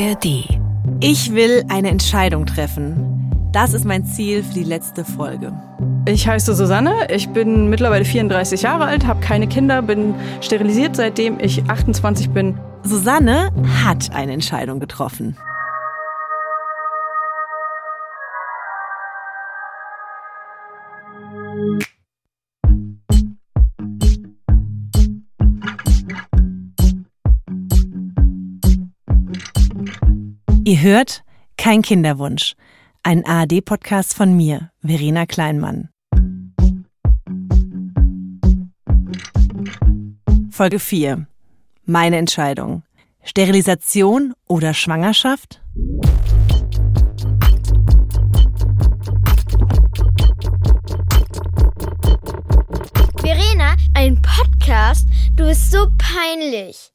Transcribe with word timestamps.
ARD. 0.00 0.48
Ich 1.00 1.34
will 1.34 1.62
eine 1.68 1.90
Entscheidung 1.90 2.46
treffen. 2.46 3.50
Das 3.52 3.74
ist 3.74 3.84
mein 3.84 4.06
Ziel 4.06 4.42
für 4.42 4.54
die 4.54 4.64
letzte 4.64 5.04
Folge. 5.04 5.52
Ich 6.06 6.26
heiße 6.26 6.54
Susanne, 6.54 7.08
ich 7.10 7.28
bin 7.28 7.68
mittlerweile 7.68 8.06
34 8.06 8.62
Jahre 8.62 8.84
alt, 8.86 9.06
habe 9.06 9.20
keine 9.20 9.46
Kinder, 9.46 9.82
bin 9.82 10.14
sterilisiert 10.40 10.96
seitdem 10.96 11.38
ich 11.38 11.68
28 11.68 12.30
bin. 12.30 12.58
Susanne 12.82 13.50
hat 13.84 14.14
eine 14.14 14.32
Entscheidung 14.32 14.80
getroffen. 14.80 15.36
Ihr 30.70 30.82
hört 30.82 31.24
Kein 31.56 31.82
Kinderwunsch, 31.82 32.54
ein 33.02 33.26
ARD-Podcast 33.26 34.14
von 34.14 34.36
mir, 34.36 34.70
Verena 34.82 35.26
Kleinmann. 35.26 35.88
Folge 40.52 40.78
4. 40.78 41.26
Meine 41.86 42.18
Entscheidung. 42.18 42.84
Sterilisation 43.24 44.32
oder 44.46 44.72
Schwangerschaft? 44.72 45.60
Verena, 53.20 53.74
ein 53.94 54.22
Podcast? 54.22 55.08
Du 55.34 55.46
bist 55.46 55.72
so 55.72 55.88
peinlich. 55.98 56.92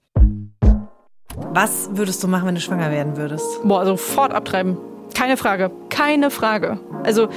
Was 1.56 1.90
würdest 1.94 2.22
du 2.22 2.28
machen, 2.28 2.48
wenn 2.48 2.56
du 2.56 2.60
schwanger 2.60 2.92
werden 2.92 3.16
würdest? 3.16 3.46
Boah, 3.64 3.86
sofort 3.86 4.34
abtreiben. 4.34 4.76
Keine 5.14 5.38
Frage. 5.38 5.72
Keine 5.88 6.30
Frage. 6.30 6.82
Also, 7.06 7.30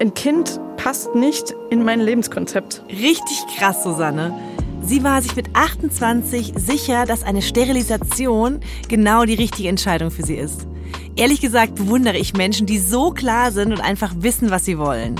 ein 0.00 0.14
Kind 0.14 0.60
passt 0.76 1.16
nicht 1.16 1.56
in 1.68 1.82
mein 1.82 1.98
Lebenskonzept. 1.98 2.84
Richtig 2.88 3.44
krass, 3.56 3.82
Susanne. 3.82 4.32
Sie 4.80 5.02
war 5.02 5.20
sich 5.22 5.34
mit 5.34 5.56
28 5.56 6.52
sicher, 6.54 7.04
dass 7.04 7.24
eine 7.24 7.42
Sterilisation 7.42 8.60
genau 8.88 9.24
die 9.24 9.34
richtige 9.34 9.68
Entscheidung 9.68 10.12
für 10.12 10.22
sie 10.22 10.36
ist. 10.36 10.68
Ehrlich 11.16 11.40
gesagt 11.40 11.74
bewundere 11.74 12.16
ich 12.16 12.34
Menschen, 12.34 12.64
die 12.64 12.78
so 12.78 13.10
klar 13.10 13.50
sind 13.50 13.72
und 13.72 13.80
einfach 13.80 14.14
wissen, 14.18 14.52
was 14.52 14.66
sie 14.66 14.78
wollen. 14.78 15.16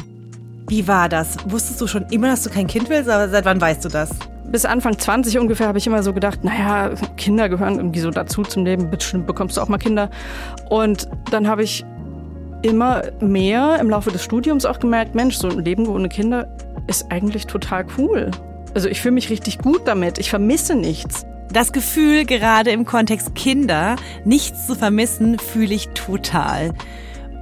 Wie 0.69 0.87
war 0.87 1.09
das? 1.09 1.39
Wusstest 1.49 1.81
du 1.81 1.89
schon 1.89 2.07
immer, 2.13 2.29
dass 2.29 2.45
du 2.45 2.51
kein 2.51 2.69
Kind 2.69 2.89
willst, 2.89 3.11
aber 3.11 3.29
seit 3.31 3.45
wann 3.45 3.61
weißt 3.61 3.85
du 3.85 3.89
das? 3.89 4.11
Bis 4.51 4.65
Anfang 4.65 4.99
20 4.99 5.39
ungefähr 5.39 5.69
habe 5.69 5.79
ich 5.79 5.87
immer 5.87 6.03
so 6.03 6.15
gedacht, 6.15 6.43
naja, 6.43 6.91
Kinder 7.17 7.49
gehören 7.49 7.77
irgendwie 7.77 8.01
so 8.01 8.11
dazu 8.11 8.43
zum 8.43 8.65
Leben, 8.65 8.91
bestimmt 8.91 9.27
bekommst 9.27 9.57
du 9.57 9.61
auch 9.61 9.69
mal 9.69 9.79
Kinder. 9.79 10.09
Und 10.71 11.09
dann 11.31 11.47
habe 11.47 11.63
ich 11.63 11.85
immer 12.63 13.03
mehr 13.21 13.79
im 13.81 13.91
Laufe 13.91 14.11
des 14.11 14.25
Studiums 14.25 14.65
auch 14.65 14.79
gemerkt, 14.79 15.15
Mensch, 15.15 15.37
so 15.37 15.49
ein 15.49 15.65
Leben 15.65 15.87
ohne 15.87 16.09
Kinder 16.09 16.49
ist 16.87 17.11
eigentlich 17.11 17.47
total 17.47 17.85
cool. 17.99 18.31
Also 18.75 18.89
ich 18.89 19.01
fühle 19.01 19.13
mich 19.13 19.31
richtig 19.31 19.59
gut 19.59 19.83
damit, 19.85 20.19
ich 20.19 20.31
vermisse 20.31 20.75
nichts. 20.75 21.27
Das 21.53 21.73
Gefühl, 21.73 22.25
gerade 22.25 22.71
im 22.71 22.85
Kontext 22.85 23.35
Kinder, 23.35 23.97
nichts 24.25 24.67
zu 24.67 24.75
vermissen, 24.75 25.39
fühle 25.39 25.75
ich 25.75 25.89
total. 25.91 26.73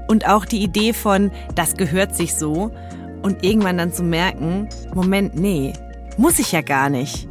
Und 0.08 0.28
auch 0.28 0.44
die 0.44 0.62
Idee 0.62 0.92
von, 0.92 1.32
das 1.54 1.74
gehört 1.74 2.14
sich 2.14 2.34
so 2.34 2.70
und 3.22 3.44
irgendwann 3.44 3.78
dann 3.78 3.92
zu 3.92 4.04
merken, 4.04 4.68
Moment, 4.94 5.34
nee, 5.34 5.72
muss 6.16 6.38
ich 6.38 6.52
ja 6.52 6.60
gar 6.60 6.88
nicht. 6.90 7.28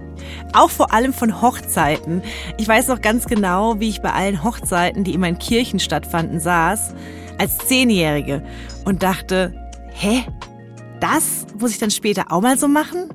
Auch 0.53 0.69
vor 0.69 0.94
allem 0.94 1.14
von 1.14 1.41
Hochzeiten. 1.41 2.22
Ich 2.58 2.67
weiß 2.67 2.88
noch 2.88 3.02
ganz 3.02 3.25
genau, 3.25 3.80
wie 3.80 3.89
ich 3.89 4.02
bei 4.02 4.14
allen 4.14 4.44
Hochzeiten, 4.44 5.03
die 5.03 5.14
in 5.14 5.39
Kirchen 5.39 5.80
stattfanden, 5.80 6.39
saß, 6.39 6.95
als 7.38 7.58
Zehnjährige 7.59 8.44
und 8.86 9.03
dachte, 9.03 9.54
hä? 9.92 10.23
Das 10.99 11.45
muss 11.60 11.71
ich 11.71 11.80
dann 11.80 11.92
später 11.92 12.32
auch 12.32 12.42
mal 12.42 12.58
so 12.58 12.67
machen? 12.67 13.10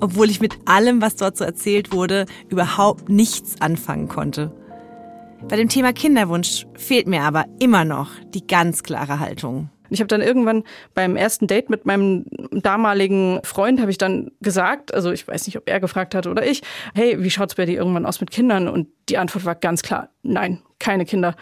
Obwohl 0.00 0.30
ich 0.30 0.40
mit 0.40 0.56
allem, 0.64 1.02
was 1.02 1.16
dort 1.16 1.36
so 1.36 1.44
erzählt 1.44 1.92
wurde, 1.92 2.24
überhaupt 2.48 3.08
nichts 3.10 3.60
anfangen 3.60 4.08
konnte. 4.08 4.52
Bei 5.48 5.56
dem 5.56 5.68
Thema 5.68 5.92
Kinderwunsch 5.92 6.66
fehlt 6.74 7.06
mir 7.06 7.22
aber 7.22 7.44
immer 7.58 7.84
noch 7.84 8.10
die 8.34 8.46
ganz 8.46 8.82
klare 8.82 9.20
Haltung. 9.20 9.68
Ich 9.90 10.00
habe 10.00 10.08
dann 10.08 10.20
irgendwann 10.20 10.64
beim 10.94 11.16
ersten 11.16 11.46
Date 11.46 11.68
mit 11.68 11.84
meinem 11.84 12.26
damaligen 12.50 13.40
Freund 13.42 13.80
habe 13.80 13.90
ich 13.90 13.98
dann 13.98 14.30
gesagt, 14.40 14.94
also 14.94 15.10
ich 15.10 15.26
weiß 15.26 15.46
nicht, 15.46 15.56
ob 15.56 15.68
er 15.68 15.80
gefragt 15.80 16.14
hat 16.14 16.26
oder 16.26 16.46
ich, 16.46 16.62
hey, 16.94 17.22
wie 17.22 17.30
schaut's 17.30 17.56
bei 17.56 17.66
dir 17.66 17.78
irgendwann 17.78 18.06
aus 18.06 18.20
mit 18.20 18.30
Kindern? 18.30 18.68
Und 18.68 18.88
die 19.08 19.18
Antwort 19.18 19.44
war 19.44 19.54
ganz 19.54 19.82
klar, 19.82 20.08
nein, 20.22 20.62
keine 20.78 21.04
Kinder. 21.04 21.34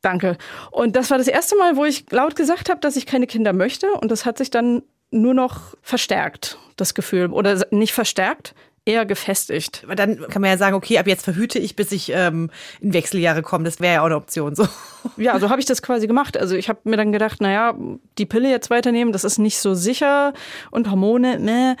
Danke. 0.00 0.36
Und 0.70 0.96
das 0.96 1.10
war 1.10 1.18
das 1.18 1.28
erste 1.28 1.56
Mal, 1.56 1.76
wo 1.76 1.84
ich 1.84 2.10
laut 2.10 2.36
gesagt 2.36 2.68
habe, 2.68 2.80
dass 2.80 2.96
ich 2.96 3.06
keine 3.06 3.26
Kinder 3.26 3.52
möchte. 3.52 3.90
Und 3.92 4.10
das 4.10 4.26
hat 4.26 4.36
sich 4.36 4.50
dann 4.50 4.82
nur 5.10 5.32
noch 5.32 5.74
verstärkt, 5.80 6.58
das 6.76 6.94
Gefühl. 6.94 7.30
Oder 7.32 7.66
nicht 7.70 7.94
verstärkt, 7.94 8.54
eher 8.86 9.06
gefestigt. 9.06 9.82
Aber 9.84 9.94
dann 9.94 10.18
kann 10.28 10.42
man 10.42 10.50
ja 10.50 10.58
sagen, 10.58 10.76
okay, 10.76 10.98
ab 10.98 11.06
jetzt 11.06 11.24
verhüte 11.24 11.58
ich, 11.58 11.74
bis 11.76 11.90
ich 11.92 12.12
ähm, 12.12 12.50
in 12.80 12.92
Wechseljahre 12.92 13.42
komme. 13.42 13.64
Das 13.64 13.80
wäre 13.80 13.94
ja 13.94 14.00
auch 14.02 14.06
eine 14.06 14.16
Option. 14.16 14.54
So. 14.54 14.66
Ja, 15.18 15.38
so 15.38 15.50
habe 15.50 15.60
ich 15.60 15.66
das 15.66 15.82
quasi 15.82 16.06
gemacht. 16.06 16.38
Also 16.38 16.56
ich 16.56 16.70
habe 16.70 16.80
mir 16.84 16.96
dann 16.96 17.12
gedacht, 17.12 17.42
naja, 17.42 17.74
die 18.16 18.24
Pille 18.24 18.50
jetzt 18.50 18.70
weiternehmen, 18.70 19.12
das 19.12 19.22
ist 19.22 19.38
nicht 19.38 19.58
so 19.58 19.74
sicher 19.74 20.32
und 20.70 20.90
Hormone, 20.90 21.38
ne. 21.38 21.76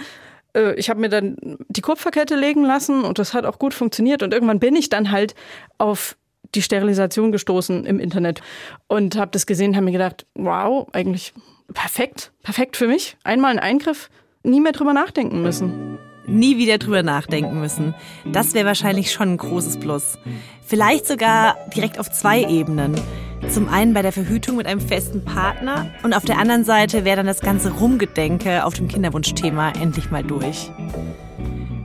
Ich 0.76 0.90
habe 0.90 1.00
mir 1.00 1.08
dann 1.08 1.36
die 1.68 1.80
Kupferkette 1.80 2.36
legen 2.36 2.64
lassen 2.64 3.02
und 3.02 3.18
das 3.18 3.32
hat 3.32 3.46
auch 3.46 3.58
gut 3.58 3.72
funktioniert. 3.72 4.22
Und 4.22 4.32
irgendwann 4.32 4.60
bin 4.60 4.76
ich 4.76 4.90
dann 4.90 5.10
halt 5.10 5.34
auf 5.78 6.16
die 6.54 6.62
Sterilisation 6.62 7.32
gestoßen 7.32 7.86
im 7.86 7.98
Internet 7.98 8.40
und 8.86 9.16
habe 9.16 9.30
das 9.32 9.46
gesehen, 9.46 9.74
habe 9.74 9.86
mir 9.86 9.92
gedacht, 9.92 10.26
wow, 10.34 10.86
eigentlich 10.92 11.32
perfekt, 11.72 12.30
perfekt 12.42 12.76
für 12.76 12.86
mich. 12.86 13.16
Einmal 13.24 13.52
ein 13.52 13.58
Eingriff, 13.58 14.10
nie 14.42 14.60
mehr 14.60 14.72
drüber 14.72 14.92
nachdenken 14.92 15.42
müssen 15.42 15.98
nie 16.26 16.58
wieder 16.58 16.78
drüber 16.78 17.02
nachdenken 17.02 17.60
müssen. 17.60 17.94
Das 18.24 18.54
wäre 18.54 18.66
wahrscheinlich 18.66 19.12
schon 19.12 19.32
ein 19.32 19.36
großes 19.36 19.78
Plus. 19.78 20.18
Vielleicht 20.64 21.06
sogar 21.06 21.56
direkt 21.74 21.98
auf 21.98 22.10
zwei 22.10 22.42
Ebenen. 22.44 22.94
Zum 23.50 23.68
einen 23.68 23.92
bei 23.92 24.02
der 24.02 24.12
Verhütung 24.12 24.56
mit 24.56 24.66
einem 24.66 24.80
festen 24.80 25.24
Partner 25.24 25.90
und 26.02 26.14
auf 26.14 26.24
der 26.24 26.38
anderen 26.38 26.64
Seite 26.64 27.04
wäre 27.04 27.18
dann 27.18 27.26
das 27.26 27.40
ganze 27.40 27.72
Rumgedenke 27.72 28.64
auf 28.64 28.74
dem 28.74 28.88
Kinderwunschthema 28.88 29.72
endlich 29.80 30.10
mal 30.10 30.24
durch. 30.24 30.70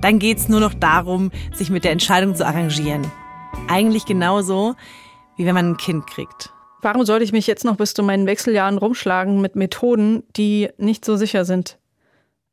Dann 0.01 0.19
geht's 0.19 0.47
nur 0.47 0.61
noch 0.61 0.73
darum, 0.73 1.31
sich 1.53 1.69
mit 1.69 1.83
der 1.83 1.91
Entscheidung 1.91 2.35
zu 2.35 2.45
arrangieren. 2.45 3.05
Eigentlich 3.67 4.05
genauso, 4.05 4.75
wie 5.35 5.45
wenn 5.45 5.53
man 5.53 5.71
ein 5.71 5.77
Kind 5.77 6.07
kriegt. 6.07 6.53
Warum 6.81 7.05
sollte 7.05 7.25
ich 7.25 7.33
mich 7.33 7.45
jetzt 7.45 7.65
noch 7.65 7.75
bis 7.75 7.93
zu 7.93 8.03
meinen 8.03 8.25
Wechseljahren 8.25 8.77
rumschlagen 8.77 9.41
mit 9.41 9.57
Methoden, 9.57 10.23
die 10.37 10.69
nicht 10.77 11.03
so 11.03 11.17
sicher 11.17 11.43
sind? 11.43 11.77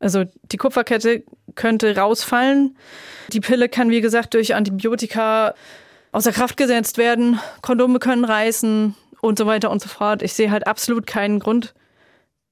Also 0.01 0.25
die 0.51 0.57
Kupferkette 0.57 1.23
könnte 1.57 1.97
rausfallen. 1.97 2.77
Die 3.33 3.41
Pille 3.41 3.69
kann, 3.69 3.91
wie 3.91 4.01
gesagt, 4.01 4.35
durch 4.35 4.55
Antibiotika 4.55 5.55
außer 6.13 6.33
Kraft 6.33 6.57
gesetzt 6.57 6.99
werden. 6.99 7.41
Kondome 7.63 7.99
können 7.99 8.25
reißen 8.25 8.95
und 9.21 9.39
so 9.39 9.47
weiter 9.47 9.71
und 9.71 9.83
so 9.83 9.89
fort. 9.89 10.23
Ich 10.23 10.35
sehe 10.35 10.51
halt 10.51 10.67
absolut 10.67 11.07
keinen 11.07 11.41
Grund, 11.41 11.75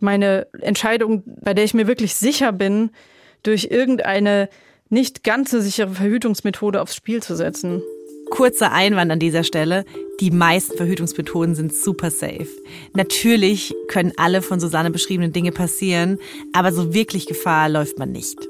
meine 0.01 0.47
Entscheidung, 0.61 1.23
bei 1.25 1.55
der 1.55 1.65
ich 1.65 1.75
mir 1.75 1.87
wirklich 1.87 2.15
sicher 2.15 2.53
bin, 2.53 2.91
durch 3.43 3.69
irgendeine 3.71 4.49
nicht 4.91 5.25
ganz 5.25 5.51
so 5.51 5.61
sichere 5.61 5.91
Verhütungsmethode 5.91 6.81
aufs 6.81 6.97
Spiel 6.97 7.23
zu 7.23 7.37
setzen. 7.37 7.83
Kurzer 8.31 8.73
Einwand 8.73 9.11
an 9.11 9.19
dieser 9.19 9.45
Stelle. 9.45 9.85
Die 10.21 10.31
meisten 10.31 10.77
Verhütungsmethoden 10.77 11.55
sind 11.55 11.75
super 11.75 12.11
safe. 12.11 12.49
Natürlich 12.95 13.75
können 13.89 14.13
alle 14.17 14.43
von 14.43 14.61
Susanne 14.61 14.91
beschriebenen 14.91 15.33
Dinge 15.33 15.53
passieren, 15.53 16.19
aber 16.53 16.73
so 16.73 16.95
wirklich 16.95 17.27
Gefahr 17.27 17.69
läuft 17.69 17.99
man 17.99 18.13
nicht. 18.13 18.49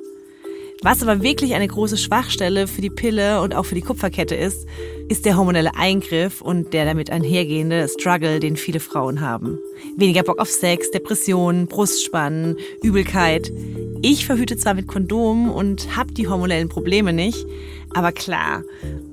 Was 0.84 1.02
aber 1.02 1.22
wirklich 1.22 1.54
eine 1.54 1.66
große 1.66 1.96
Schwachstelle 1.96 2.66
für 2.66 2.82
die 2.82 2.90
Pille 2.90 3.40
und 3.40 3.54
auch 3.54 3.62
für 3.64 3.74
die 3.74 3.80
Kupferkette 3.80 4.34
ist, 4.34 4.66
ist 5.08 5.24
der 5.24 5.34
hormonelle 5.34 5.74
Eingriff 5.76 6.42
und 6.42 6.74
der 6.74 6.84
damit 6.84 7.08
einhergehende 7.08 7.88
Struggle, 7.88 8.38
den 8.38 8.58
viele 8.58 8.80
Frauen 8.80 9.22
haben. 9.22 9.58
Weniger 9.96 10.22
Bock 10.22 10.38
auf 10.38 10.50
Sex, 10.50 10.90
Depressionen, 10.90 11.68
Brustspannen, 11.68 12.58
Übelkeit. 12.82 13.50
Ich 14.02 14.26
verhüte 14.26 14.58
zwar 14.58 14.74
mit 14.74 14.86
Kondom 14.86 15.50
und 15.50 15.96
habe 15.96 16.12
die 16.12 16.28
hormonellen 16.28 16.68
Probleme 16.68 17.14
nicht, 17.14 17.46
aber 17.94 18.12
klar, 18.12 18.62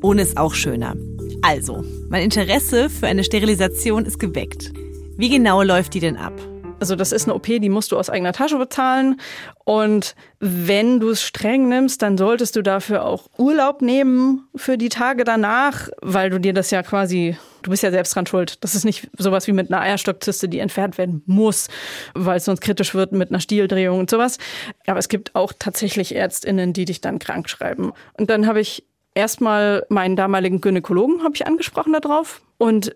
ohne 0.02 0.24
ist 0.24 0.36
auch 0.36 0.56
schöner. 0.56 0.98
Also, 1.42 1.86
mein 2.10 2.24
Interesse 2.24 2.90
für 2.90 3.08
eine 3.08 3.24
Sterilisation 3.24 4.04
ist 4.04 4.20
geweckt. 4.20 4.74
Wie 5.16 5.30
genau 5.30 5.64
läuft 5.64 5.94
die 5.94 6.02
denn 6.02 6.18
ab? 6.18 6.34
Also 6.82 6.96
das 6.96 7.12
ist 7.12 7.26
eine 7.26 7.36
OP, 7.36 7.46
die 7.46 7.70
musst 7.70 7.92
du 7.92 7.98
aus 7.98 8.10
eigener 8.10 8.34
Tasche 8.34 8.58
bezahlen. 8.58 9.22
Und 9.66 10.16
wenn 10.40 11.00
du 11.00 11.12
es 11.12 11.22
streng 11.22 11.70
nimmst, 11.70 12.02
dann 12.02 12.18
solltest 12.18 12.56
du 12.56 12.64
dafür 12.64 13.06
auch 13.06 13.30
Urlaub 13.38 13.84
nehmen 13.84 14.48
für 14.56 14.80
die 14.80 14.90
Tage 14.90 15.24
danach, 15.24 15.90
weil 16.02 16.32
du 16.32 16.40
dir 16.40 16.54
das 16.54 16.72
ja 16.72 16.82
quasi, 16.82 17.38
du 17.62 17.70
bist 17.70 17.84
ja 17.84 17.92
selbst 17.92 18.16
dran 18.16 18.26
schuld. 18.26 18.64
Das 18.64 18.74
ist 18.74 18.84
nicht 18.84 19.12
sowas 19.16 19.46
wie 19.46 19.52
mit 19.52 19.72
einer 19.72 19.80
Eierstockzyste, 19.80 20.50
die 20.50 20.58
entfernt 20.58 20.98
werden 20.98 21.22
muss, 21.28 21.68
weil 22.16 22.38
es 22.38 22.46
sonst 22.46 22.62
kritisch 22.62 22.96
wird 22.96 23.12
mit 23.12 23.30
einer 23.30 23.42
Stieldrehung 23.42 24.00
und 24.00 24.10
sowas. 24.10 24.40
Aber 24.88 24.98
es 24.98 25.08
gibt 25.08 25.36
auch 25.36 25.54
tatsächlich 25.60 26.16
Ärztinnen, 26.16 26.74
die 26.74 26.86
dich 26.86 27.00
dann 27.00 27.20
krank 27.20 27.48
schreiben. 27.48 27.94
Und 28.18 28.32
dann 28.32 28.48
habe 28.48 28.60
ich 28.60 28.84
erstmal 29.14 29.86
meinen 29.90 30.16
damaligen 30.16 30.62
Gynäkologen 30.62 31.24
habe 31.24 31.36
ich 31.36 31.46
angesprochen 31.46 31.94
darauf 31.94 32.42
und 32.58 32.96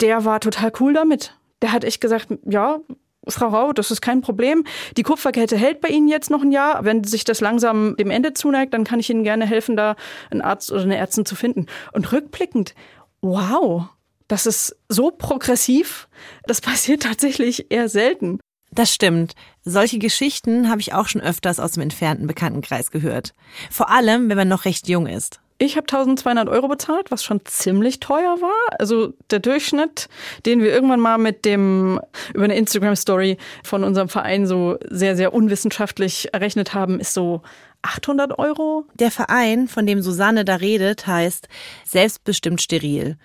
der 0.00 0.24
war 0.24 0.38
total 0.38 0.72
cool 0.78 0.92
damit. 0.92 1.34
Der 1.62 1.72
hat 1.72 1.82
echt 1.82 2.00
gesagt, 2.00 2.28
ja, 2.44 2.78
Frau 3.28 3.48
Rau, 3.48 3.72
das 3.72 3.90
ist 3.90 4.00
kein 4.00 4.20
Problem. 4.20 4.64
Die 4.96 5.02
Kupferkette 5.02 5.56
hält 5.56 5.80
bei 5.80 5.88
Ihnen 5.88 6.08
jetzt 6.08 6.30
noch 6.30 6.42
ein 6.42 6.52
Jahr. 6.52 6.84
Wenn 6.84 7.04
sich 7.04 7.24
das 7.24 7.40
langsam 7.40 7.96
dem 7.96 8.10
Ende 8.10 8.34
zuneigt, 8.34 8.74
dann 8.74 8.84
kann 8.84 9.00
ich 9.00 9.10
Ihnen 9.10 9.24
gerne 9.24 9.46
helfen, 9.46 9.76
da 9.76 9.96
einen 10.30 10.42
Arzt 10.42 10.70
oder 10.70 10.82
eine 10.82 10.96
Ärztin 10.96 11.26
zu 11.26 11.34
finden. 11.34 11.66
Und 11.92 12.12
rückblickend, 12.12 12.74
wow, 13.22 13.88
das 14.28 14.46
ist 14.46 14.76
so 14.88 15.10
progressiv. 15.10 16.08
Das 16.44 16.60
passiert 16.62 17.02
tatsächlich 17.02 17.70
eher 17.70 17.88
selten. 17.88 18.40
Das 18.72 18.92
stimmt. 18.92 19.34
Solche 19.64 19.98
Geschichten 19.98 20.68
habe 20.68 20.80
ich 20.80 20.92
auch 20.92 21.08
schon 21.08 21.20
öfters 21.20 21.60
aus 21.60 21.72
dem 21.72 21.82
entfernten 21.82 22.26
Bekanntenkreis 22.26 22.90
gehört. 22.90 23.32
Vor 23.70 23.90
allem, 23.90 24.28
wenn 24.28 24.36
man 24.36 24.48
noch 24.48 24.64
recht 24.64 24.88
jung 24.88 25.06
ist. 25.06 25.40
Ich 25.58 25.76
habe 25.76 25.86
1200 25.88 26.48
Euro 26.50 26.68
bezahlt, 26.68 27.10
was 27.10 27.24
schon 27.24 27.40
ziemlich 27.44 27.98
teuer 27.98 28.40
war. 28.42 28.78
Also 28.78 29.14
der 29.30 29.38
Durchschnitt, 29.38 30.08
den 30.44 30.60
wir 30.60 30.70
irgendwann 30.70 31.00
mal 31.00 31.16
mit 31.16 31.46
dem, 31.46 31.98
über 32.34 32.44
eine 32.44 32.56
Instagram-Story 32.56 33.38
von 33.64 33.82
unserem 33.82 34.10
Verein 34.10 34.46
so 34.46 34.76
sehr, 34.88 35.16
sehr 35.16 35.32
unwissenschaftlich 35.32 36.34
errechnet 36.34 36.74
haben, 36.74 37.00
ist 37.00 37.14
so 37.14 37.40
800 37.80 38.38
Euro. 38.38 38.84
Der 38.94 39.10
Verein, 39.10 39.66
von 39.66 39.86
dem 39.86 40.02
Susanne 40.02 40.44
da 40.44 40.56
redet, 40.56 41.06
heißt 41.06 41.48
Selbstbestimmt 41.84 42.60
Steril. 42.60 43.16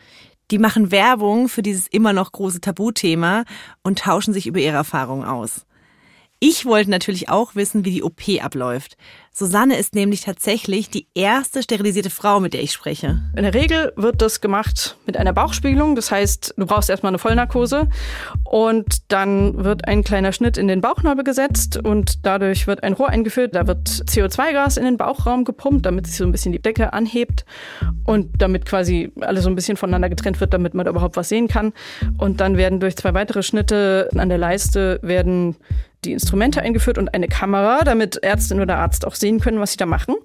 Die 0.52 0.60
machen 0.60 0.92
Werbung 0.92 1.50
für 1.50 1.62
dieses 1.62 1.88
immer 1.88 2.14
noch 2.14 2.32
große 2.32 2.62
Tabuthema 2.62 3.44
und 3.84 4.00
tauschen 4.00 4.34
sich 4.34 4.48
über 4.48 4.60
ihre 4.60 4.78
Erfahrungen 4.78 5.26
aus. 5.26 5.66
Ich 6.44 6.66
wollte 6.66 6.90
natürlich 6.90 7.30
auch 7.30 7.54
wissen, 7.54 7.86
wie 7.86 7.92
die 7.92 8.04
OP 8.04 8.22
abläuft. 8.42 8.98
Susanne 9.34 9.78
ist 9.78 9.96
nämlich 9.96 10.22
tatsächlich 10.22 10.90
die 10.90 11.08
erste 11.16 11.64
sterilisierte 11.64 12.10
Frau, 12.10 12.42
mit 12.42 12.54
der 12.54 12.62
ich 12.62 12.74
spreche. 12.74 13.22
In 13.34 13.44
der 13.44 13.54
Regel 13.54 13.94
wird 13.96 14.22
das 14.22 14.42
gemacht 14.42 14.98
mit 15.06 15.16
einer 15.16 15.32
Bauchspiegelung. 15.32 15.96
Das 15.96 16.12
heißt, 16.12 16.56
du 16.58 16.66
brauchst 16.66 16.90
erstmal 16.90 17.12
eine 17.12 17.18
Vollnarkose 17.18 17.88
und 18.44 19.10
dann 19.10 19.64
wird 19.64 19.88
ein 19.88 20.04
kleiner 20.04 20.34
Schnitt 20.34 20.58
in 20.58 20.68
den 20.68 20.82
Bauchnabel 20.82 21.24
gesetzt 21.24 21.78
und 21.78 22.26
dadurch 22.26 22.68
wird 22.68 22.84
ein 22.84 22.92
Rohr 22.92 23.08
eingeführt. 23.08 23.56
Da 23.56 23.68
wird 23.68 23.88
CO2-Gas 23.88 24.76
in 24.76 24.84
den 24.84 24.98
Bauchraum 24.98 25.46
gepumpt, 25.46 25.86
damit 25.86 26.08
sich 26.08 26.18
so 26.18 26.26
ein 26.26 26.34
bisschen 26.34 26.52
die 26.52 26.62
Decke 26.62 26.92
anhebt 26.92 27.46
und 28.04 28.42
damit 28.42 28.66
quasi 28.66 29.14
alles 29.22 29.46
so 29.46 29.50
ein 29.50 29.56
bisschen 29.56 29.78
voneinander 29.78 30.10
getrennt 30.10 30.42
wird, 30.42 30.54
damit 30.54 30.74
man 30.74 30.84
da 30.84 30.92
überhaupt 30.92 31.16
was 31.16 31.30
sehen 31.30 31.48
kann. 31.48 31.72
Und 32.18 32.42
dann 32.42 32.58
werden 32.58 32.82
durch 32.82 32.98
zwei 32.98 33.14
weitere 33.14 33.44
Schnitte 33.44 34.10
an 34.14 34.28
der 34.28 34.38
Leiste 34.38 35.00
werden 35.02 35.56
die 36.04 36.14
Instrumente 36.14 36.62
eingeführt 36.62 36.98
und 36.98 37.14
eine 37.14 37.28
Kamera, 37.28 37.84
damit 37.84 38.18
Ärztin 38.24 38.60
oder 38.60 38.78
Arzt 38.78 39.06
auch 39.06 39.16
sehen 39.22 39.40
können, 39.40 39.60
was 39.60 39.72
sie 39.72 39.78
da 39.78 39.86
machen. 39.86 40.16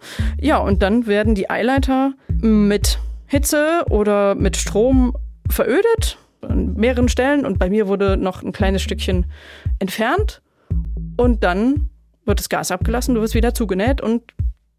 Ja, 0.41 0.59
und 0.59 0.83
dann 0.83 1.07
werden 1.07 1.37
die 1.37 1.49
Eileiter 1.49 2.15
mit 2.29 2.99
Hitze 3.27 3.85
oder 3.89 4.35
mit 4.35 4.57
Strom 4.57 5.17
verödet 5.49 6.19
an 6.43 6.75
mehreren 6.75 7.09
Stellen 7.09 7.47
und 7.47 7.59
bei 7.59 7.71
mir 7.71 7.89
wurde 7.89 8.17
noch 8.17 8.43
ein 8.43 8.53
kleines 8.53 8.83
Stückchen 8.83 9.27
entfernt 9.79 10.43
und 11.17 11.45
dann 11.45 11.91
wird 12.25 12.41
das 12.41 12.49
Gas 12.49 12.71
abgelassen, 12.71 13.15
du 13.15 13.21
wirst 13.21 13.35
wieder 13.35 13.55
zugenäht 13.55 14.01
und 14.01 14.23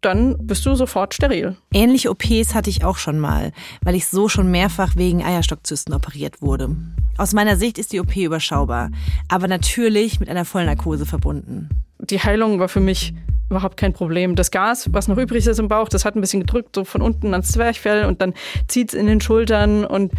dann 0.00 0.36
bist 0.46 0.64
du 0.64 0.74
sofort 0.74 1.14
steril. 1.14 1.56
Ähnliche 1.72 2.10
OPs 2.10 2.54
hatte 2.54 2.70
ich 2.70 2.84
auch 2.84 2.98
schon 2.98 3.18
mal, 3.18 3.52
weil 3.82 3.96
ich 3.96 4.06
so 4.06 4.28
schon 4.28 4.50
mehrfach 4.50 4.94
wegen 4.94 5.24
Eierstockzysten 5.24 5.92
operiert 5.92 6.40
wurde. 6.40 6.76
Aus 7.16 7.32
meiner 7.32 7.56
Sicht 7.56 7.78
ist 7.78 7.92
die 7.92 8.00
OP 8.00 8.14
überschaubar, 8.14 8.90
aber 9.28 9.48
natürlich 9.48 10.20
mit 10.20 10.28
einer 10.28 10.44
Vollnarkose 10.44 11.04
verbunden. 11.04 11.68
Die 11.98 12.20
Heilung 12.20 12.60
war 12.60 12.68
für 12.68 12.80
mich 12.80 13.12
überhaupt 13.50 13.76
kein 13.76 13.92
Problem. 13.92 14.34
Das 14.34 14.50
Gas, 14.50 14.92
was 14.92 15.08
noch 15.08 15.16
übrig 15.16 15.46
ist 15.46 15.58
im 15.58 15.68
Bauch, 15.68 15.88
das 15.88 16.04
hat 16.04 16.16
ein 16.16 16.20
bisschen 16.20 16.40
gedrückt, 16.40 16.74
so 16.74 16.84
von 16.84 17.02
unten 17.02 17.32
ans 17.32 17.52
Zwerchfell 17.52 18.04
und 18.04 18.20
dann 18.20 18.34
zieht 18.66 18.92
es 18.92 18.98
in 18.98 19.06
den 19.06 19.20
Schultern 19.20 19.84
und 19.84 20.12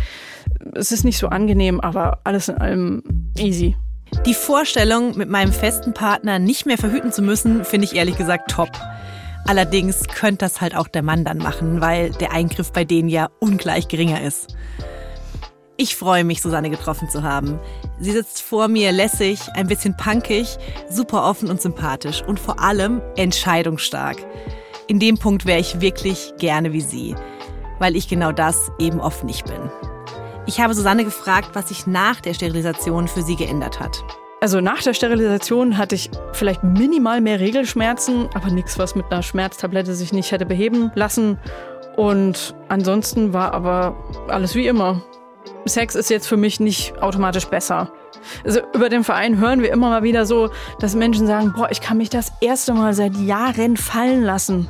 es 0.73 0.91
ist 0.91 1.03
nicht 1.03 1.17
so 1.17 1.27
angenehm, 1.27 1.79
aber 1.79 2.19
alles 2.23 2.49
in 2.49 2.57
allem 2.57 3.03
easy. 3.37 3.75
Die 4.25 4.33
Vorstellung, 4.33 5.17
mit 5.17 5.29
meinem 5.29 5.51
festen 5.51 5.93
Partner 5.93 6.39
nicht 6.39 6.65
mehr 6.65 6.77
verhüten 6.77 7.11
zu 7.11 7.21
müssen, 7.21 7.63
finde 7.63 7.85
ich 7.85 7.95
ehrlich 7.95 8.17
gesagt 8.17 8.49
top. 8.51 8.71
Allerdings 9.45 10.07
könnte 10.07 10.45
das 10.45 10.61
halt 10.61 10.75
auch 10.75 10.87
der 10.87 11.03
Mann 11.03 11.23
dann 11.23 11.37
machen, 11.37 11.81
weil 11.81 12.11
der 12.11 12.33
Eingriff 12.33 12.71
bei 12.71 12.83
denen 12.85 13.09
ja 13.09 13.29
ungleich 13.39 13.87
geringer 13.87 14.21
ist. 14.21 14.55
Ich 15.81 15.95
freue 15.95 16.25
mich, 16.25 16.41
Susanne 16.41 16.69
getroffen 16.69 17.07
zu 17.09 17.23
haben. 17.23 17.57
Sie 18.01 18.11
sitzt 18.11 18.41
vor 18.41 18.67
mir 18.67 18.91
lässig, 18.91 19.39
ein 19.53 19.67
bisschen 19.67 19.95
punkig, 19.95 20.57
super 20.89 21.23
offen 21.23 21.49
und 21.49 21.61
sympathisch 21.61 22.21
und 22.21 22.37
vor 22.37 22.59
allem 22.59 23.01
entscheidungsstark. 23.15 24.17
In 24.87 24.99
dem 24.99 25.17
Punkt 25.17 25.45
wäre 25.45 25.61
ich 25.61 25.79
wirklich 25.79 26.33
gerne 26.37 26.73
wie 26.73 26.81
sie, 26.81 27.15
weil 27.79 27.95
ich 27.95 28.09
genau 28.09 28.33
das 28.33 28.73
eben 28.77 28.99
oft 28.99 29.23
nicht 29.23 29.45
bin. 29.45 29.71
Ich 30.47 30.59
habe 30.59 30.73
Susanne 30.73 31.05
gefragt, 31.05 31.51
was 31.53 31.69
sich 31.69 31.87
nach 31.87 32.19
der 32.19 32.33
Sterilisation 32.33 33.07
für 33.07 33.21
sie 33.21 33.37
geändert 33.37 33.79
hat. 33.79 34.03
Also 34.41 34.59
nach 34.59 34.83
der 34.83 34.93
Sterilisation 34.93 35.77
hatte 35.77 35.95
ich 35.95 36.09
vielleicht 36.33 36.61
minimal 36.61 37.21
mehr 37.21 37.39
Regelschmerzen, 37.39 38.27
aber 38.33 38.49
nichts, 38.49 38.77
was 38.77 38.95
mit 38.95 39.05
einer 39.13 39.23
Schmerztablette 39.23 39.95
sich 39.95 40.11
nicht 40.11 40.33
hätte 40.33 40.45
beheben 40.45 40.91
lassen. 40.95 41.39
Und 41.95 42.53
ansonsten 42.67 43.31
war 43.31 43.53
aber 43.53 43.95
alles 44.27 44.55
wie 44.55 44.67
immer. 44.67 45.01
Sex 45.65 45.95
ist 45.95 46.09
jetzt 46.09 46.27
für 46.27 46.37
mich 46.37 46.59
nicht 46.59 47.01
automatisch 47.01 47.45
besser. 47.45 47.91
Also 48.43 48.61
über 48.73 48.89
den 48.89 49.03
Verein 49.03 49.37
hören 49.37 49.61
wir 49.61 49.71
immer 49.71 49.89
mal 49.89 50.03
wieder 50.03 50.25
so, 50.25 50.49
dass 50.79 50.95
Menschen 50.95 51.27
sagen, 51.27 51.53
boah, 51.55 51.69
ich 51.71 51.81
kann 51.81 51.97
mich 51.97 52.09
das 52.09 52.31
erste 52.41 52.73
Mal 52.73 52.93
seit 52.93 53.15
Jahren 53.15 53.77
fallen 53.77 54.23
lassen. 54.23 54.69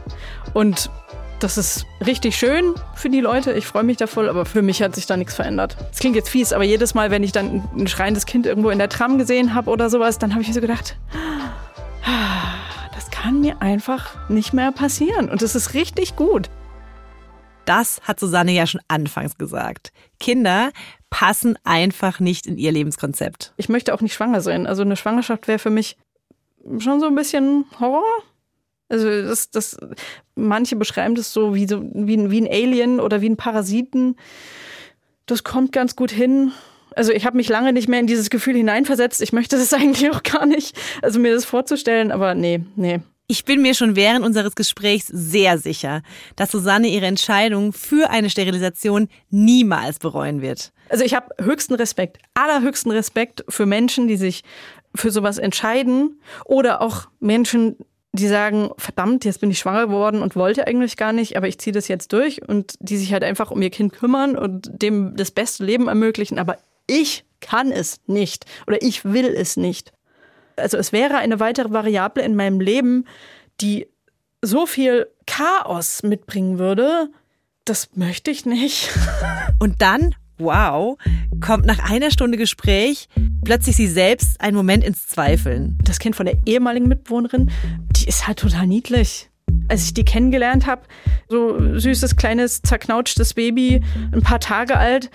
Und 0.54 0.90
das 1.40 1.58
ist 1.58 1.86
richtig 2.06 2.36
schön 2.36 2.76
für 2.96 3.10
die 3.10 3.22
Leute. 3.22 3.54
Ich 3.54 3.66
freue 3.66 3.84
mich 3.84 3.98
da 3.98 4.08
voll, 4.08 4.28
aber 4.28 4.46
für 4.46 4.62
mich 4.62 4.82
hat 4.82 4.96
sich 4.96 5.06
da 5.06 5.16
nichts 5.16 5.36
verändert. 5.36 5.78
Es 5.92 6.00
klingt 6.00 6.16
jetzt 6.16 6.30
fies, 6.30 6.52
aber 6.52 6.64
jedes 6.64 6.94
Mal, 6.94 7.12
wenn 7.12 7.24
ich 7.24 7.32
dann 7.32 7.64
ein 7.78 7.88
schreiendes 7.88 8.26
Kind 8.26 8.46
irgendwo 8.46 8.70
in 8.70 8.78
der 8.78 8.90
Tram 8.90 9.18
gesehen 9.18 9.54
habe 9.56 9.72
oder 9.72 9.90
sowas, 9.90 10.20
dann 10.20 10.32
habe 10.34 10.42
ich 10.42 10.50
mir 10.50 10.54
so 10.54 10.62
gedacht, 10.62 10.98
das 12.94 13.10
kann 13.10 13.40
mir 13.40 13.62
einfach 13.62 14.30
nicht 14.30 14.54
mehr 14.54 14.72
passieren. 14.72 15.30
Und 15.30 15.42
das 15.42 15.56
ist 15.56 15.74
richtig 15.74 16.16
gut. 16.18 16.50
Das 17.70 18.02
hat 18.02 18.20
Susanne 18.20 18.52
ja 18.52 18.66
schon 18.66 18.82
anfangs 18.88 19.38
gesagt. 19.38 19.92
Kinder 20.20 20.72
passen 21.12 21.56
einfach 21.64 22.20
nicht 22.20 22.48
in 22.48 22.58
ihr 22.58 22.72
Lebenskonzept. 22.72 23.54
Ich 23.58 23.70
möchte 23.70 23.94
auch 23.94 24.02
nicht 24.02 24.16
schwanger 24.16 24.42
sein. 24.42 24.66
Also 24.66 24.82
eine 24.82 24.96
Schwangerschaft 24.96 25.48
wäre 25.48 25.60
für 25.60 25.70
mich 25.70 25.96
schon 26.80 27.00
so 27.00 27.06
ein 27.06 27.14
bisschen 27.14 27.66
Horror. 27.80 28.04
Also 28.90 29.06
das, 29.06 29.52
das, 29.52 29.78
manche 30.34 30.78
beschreiben 30.78 31.14
das 31.14 31.32
so 31.32 31.54
wie, 31.54 31.68
so 31.68 31.84
wie, 31.94 32.32
wie 32.32 32.42
ein 32.42 32.48
Alien 32.48 33.00
oder 33.00 33.22
wie 33.22 33.30
ein 33.30 33.38
Parasiten. 33.38 34.16
Das 35.28 35.44
kommt 35.44 35.72
ganz 35.72 35.96
gut 35.96 36.10
hin. 36.10 36.52
Also 36.96 37.12
ich 37.12 37.28
habe 37.28 37.38
mich 37.38 37.50
lange 37.50 37.72
nicht 37.72 37.88
mehr 37.88 38.00
in 38.00 38.08
dieses 38.08 38.32
Gefühl 38.32 38.56
hineinversetzt. 38.56 39.22
Ich 39.22 39.32
möchte 39.32 39.58
das 39.58 39.74
eigentlich 39.76 40.10
auch 40.10 40.24
gar 40.24 40.48
nicht, 40.48 40.76
also 41.04 41.20
mir 41.20 41.36
das 41.36 41.46
vorzustellen, 41.46 42.12
aber 42.12 42.34
nee, 42.34 42.64
nee. 42.76 43.02
Ich 43.32 43.46
bin 43.46 43.62
mir 43.62 43.76
schon 43.76 43.96
während 43.96 44.26
unseres 44.26 44.56
Gesprächs 44.56 45.06
sehr 45.06 45.60
sicher, 45.60 46.02
dass 46.36 46.50
Susanne 46.50 46.88
ihre 46.88 47.06
Entscheidung 47.06 47.74
für 47.74 48.10
eine 48.10 48.32
Sterilisation 48.32 49.08
niemals 49.30 50.00
bereuen 50.00 50.42
wird. 50.42 50.72
Also 50.90 51.04
ich 51.04 51.14
habe 51.14 51.28
höchsten 51.40 51.76
Respekt, 51.76 52.18
allerhöchsten 52.34 52.92
Respekt 52.92 53.46
für 53.48 53.68
Menschen, 53.68 54.08
die 54.08 54.18
sich 54.18 54.44
für 54.96 55.12
sowas 55.12 55.38
entscheiden 55.38 56.20
oder 56.44 56.82
auch 56.82 57.08
Menschen, 57.20 57.78
die 58.14 58.28
sagen, 58.28 58.72
verdammt, 58.80 59.26
jetzt 59.26 59.42
bin 59.42 59.52
ich 59.52 59.60
schwanger 59.60 59.86
geworden 59.86 60.24
und 60.24 60.36
wollte 60.36 60.66
eigentlich 60.66 60.98
gar 60.98 61.14
nicht, 61.14 61.38
aber 61.38 61.48
ich 61.48 61.60
ziehe 61.60 61.74
das 61.74 61.88
jetzt 61.88 62.12
durch 62.14 62.42
und 62.48 62.74
die 62.80 62.98
sich 62.98 63.14
halt 63.14 63.24
einfach 63.24 63.52
um 63.52 63.62
ihr 63.62 63.70
Kind 63.70 63.94
kümmern 63.94 64.36
und 64.40 64.72
dem 64.82 65.16
das 65.16 65.30
beste 65.30 65.64
Leben 65.64 65.88
ermöglichen, 65.88 66.40
aber 66.40 66.58
ich 66.88 67.26
kann 67.42 67.72
es 67.72 68.02
nicht 68.08 68.46
oder 68.66 68.82
ich 68.82 69.06
will 69.06 69.28
es 69.28 69.56
nicht. 69.56 69.94
Also 70.60 70.78
es 70.78 70.92
wäre 70.92 71.18
eine 71.18 71.40
weitere 71.40 71.72
Variable 71.72 72.24
in 72.24 72.36
meinem 72.36 72.60
Leben, 72.60 73.06
die 73.62 73.88
so 74.42 74.66
viel 74.66 75.08
Chaos 75.26 76.04
mitbringen 76.04 76.60
würde, 76.60 77.10
das 77.66 77.90
möchte 77.96 78.32
ich 78.32 78.46
nicht. 78.46 78.90
Und 79.60 79.82
dann, 79.82 80.16
wow, 80.38 80.98
kommt 81.42 81.66
nach 81.66 81.80
einer 81.80 82.12
Stunde 82.12 82.38
Gespräch 82.38 83.10
plötzlich 83.44 83.76
sie 83.76 83.88
selbst 83.88 84.40
einen 84.42 84.56
Moment 84.56 84.84
ins 84.84 85.08
Zweifeln. 85.08 85.78
Das 85.84 86.00
Kind 86.00 86.16
von 86.16 86.26
der 86.26 86.38
ehemaligen 86.46 86.88
Mitbewohnerin, 86.88 87.52
die 87.96 88.08
ist 88.08 88.28
halt 88.28 88.40
total 88.40 88.68
niedlich. 88.68 89.30
Als 89.68 89.84
ich 89.84 89.94
die 89.94 90.06
kennengelernt 90.06 90.68
habe, 90.68 90.84
so 91.28 91.78
süßes, 91.78 92.16
kleines, 92.16 92.62
zerknautschtes 92.62 93.34
Baby, 93.34 93.82
ein 94.12 94.22
paar 94.22 94.40
Tage 94.40 94.78
alt, 94.78 95.10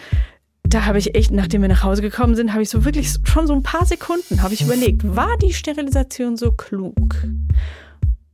da 0.64 0.87
habe 0.87 0.99
ich 0.99 1.14
echt, 1.14 1.30
nachdem 1.30 1.62
wir 1.62 1.68
nach 1.68 1.85
Hause 1.85 2.02
gekommen 2.02 2.35
sind, 2.35 2.52
habe 2.52 2.62
ich 2.62 2.71
so 2.71 2.85
wirklich 2.85 3.14
schon 3.25 3.47
so 3.47 3.54
ein 3.54 3.62
paar 3.62 3.87
Sekunden, 3.87 4.42
habe 4.42 4.54
ich 4.54 4.62
überlegt, 4.62 5.02
war 5.16 5.37
die 5.38 5.52
Sterilisation 5.52 6.37
so 6.37 6.50
klug? 6.52 6.97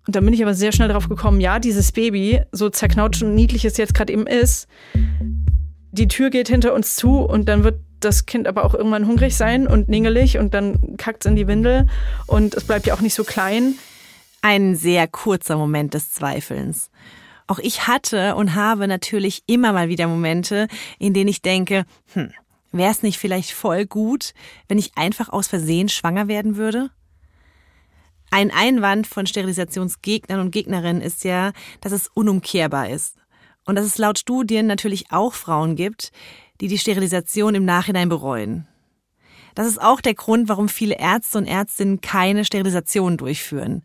Und 0.06 0.16
dann 0.16 0.24
bin 0.24 0.32
ich 0.32 0.42
aber 0.42 0.54
sehr 0.54 0.72
schnell 0.72 0.88
darauf 0.88 1.08
gekommen, 1.08 1.40
ja, 1.40 1.58
dieses 1.58 1.92
Baby, 1.92 2.40
so 2.52 2.70
zerknautscht 2.70 3.22
und 3.22 3.34
niedlich 3.34 3.64
es 3.64 3.76
jetzt 3.76 3.94
gerade 3.94 4.12
eben 4.12 4.26
ist, 4.26 4.68
die 5.92 6.08
Tür 6.08 6.30
geht 6.30 6.48
hinter 6.48 6.72
uns 6.72 6.96
zu 6.96 7.18
und 7.18 7.48
dann 7.48 7.64
wird 7.64 7.80
das 8.00 8.26
Kind 8.26 8.46
aber 8.46 8.64
auch 8.64 8.74
irgendwann 8.74 9.06
hungrig 9.06 9.36
sein 9.36 9.66
und 9.66 9.88
ningelig 9.88 10.38
und 10.38 10.54
dann 10.54 10.96
kackt 10.96 11.24
es 11.24 11.30
in 11.30 11.36
die 11.36 11.46
Windel 11.46 11.86
und 12.26 12.54
es 12.54 12.64
bleibt 12.64 12.86
ja 12.86 12.94
auch 12.94 13.00
nicht 13.00 13.14
so 13.14 13.24
klein. 13.24 13.74
Ein 14.40 14.74
sehr 14.74 15.06
kurzer 15.06 15.56
Moment 15.56 15.92
des 15.92 16.10
Zweifelns. 16.10 16.90
Auch 17.50 17.58
ich 17.58 17.88
hatte 17.88 18.36
und 18.36 18.54
habe 18.54 18.86
natürlich 18.86 19.42
immer 19.46 19.72
mal 19.72 19.88
wieder 19.88 20.06
Momente, 20.06 20.68
in 21.00 21.14
denen 21.14 21.26
ich 21.26 21.42
denke, 21.42 21.84
hm, 22.12 22.30
wäre 22.70 22.92
es 22.92 23.02
nicht 23.02 23.18
vielleicht 23.18 23.50
voll 23.50 23.86
gut, 23.86 24.34
wenn 24.68 24.78
ich 24.78 24.96
einfach 24.96 25.30
aus 25.30 25.48
Versehen 25.48 25.88
schwanger 25.88 26.28
werden 26.28 26.54
würde? 26.54 26.90
Ein 28.30 28.52
Einwand 28.52 29.08
von 29.08 29.26
Sterilisationsgegnern 29.26 30.38
und 30.38 30.52
Gegnerinnen 30.52 31.02
ist 31.02 31.24
ja, 31.24 31.50
dass 31.80 31.90
es 31.90 32.06
unumkehrbar 32.06 32.88
ist. 32.88 33.16
Und 33.64 33.74
dass 33.74 33.84
es 33.84 33.98
laut 33.98 34.20
Studien 34.20 34.68
natürlich 34.68 35.10
auch 35.10 35.32
Frauen 35.34 35.74
gibt, 35.74 36.12
die 36.60 36.68
die 36.68 36.78
Sterilisation 36.78 37.56
im 37.56 37.64
Nachhinein 37.64 38.08
bereuen. 38.08 38.68
Das 39.56 39.66
ist 39.66 39.82
auch 39.82 40.00
der 40.00 40.14
Grund, 40.14 40.48
warum 40.48 40.68
viele 40.68 41.00
Ärzte 41.00 41.38
und 41.38 41.46
Ärztinnen 41.46 42.00
keine 42.00 42.44
Sterilisation 42.44 43.16
durchführen. 43.16 43.84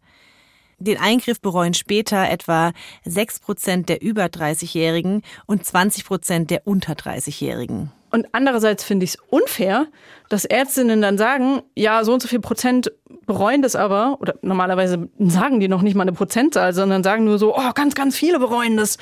Den 0.77 0.99
Eingriff 0.99 1.39
bereuen 1.41 1.73
später 1.73 2.29
etwa 2.29 2.71
6 3.05 3.39
Prozent 3.39 3.89
der 3.89 4.01
über 4.01 4.25
30-Jährigen 4.25 5.21
und 5.45 5.65
20 5.65 6.05
Prozent 6.05 6.51
der 6.51 6.65
unter 6.65 6.93
30-Jährigen. 6.93 7.91
Und 8.11 8.27
andererseits 8.31 8.83
finde 8.83 9.03
ich 9.03 9.15
es 9.15 9.17
unfair, 9.29 9.87
dass 10.29 10.45
Ärztinnen 10.45 11.01
dann 11.01 11.17
sagen, 11.17 11.61
ja, 11.75 12.03
so 12.03 12.13
und 12.13 12.21
so 12.21 12.27
viel 12.27 12.39
Prozent 12.39 12.91
bereuen 13.25 13.61
das 13.61 13.75
aber, 13.75 14.17
oder 14.21 14.35
normalerweise 14.41 15.09
sagen 15.19 15.59
die 15.59 15.67
noch 15.67 15.81
nicht 15.81 15.95
mal 15.95 16.03
eine 16.03 16.13
Prozentzahl, 16.13 16.73
sondern 16.73 17.03
sagen 17.03 17.25
nur 17.25 17.39
so, 17.39 17.55
oh, 17.57 17.71
ganz, 17.73 17.93
ganz 17.95 18.15
viele 18.15 18.39
bereuen 18.39 18.77
das. 18.77 18.97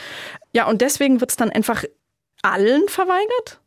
Ja, 0.51 0.67
und 0.67 0.81
deswegen 0.81 1.19
wird 1.21 1.29
es 1.29 1.37
dann 1.37 1.51
einfach 1.51 1.83
allen 2.41 2.87
verweigert? 2.87 3.61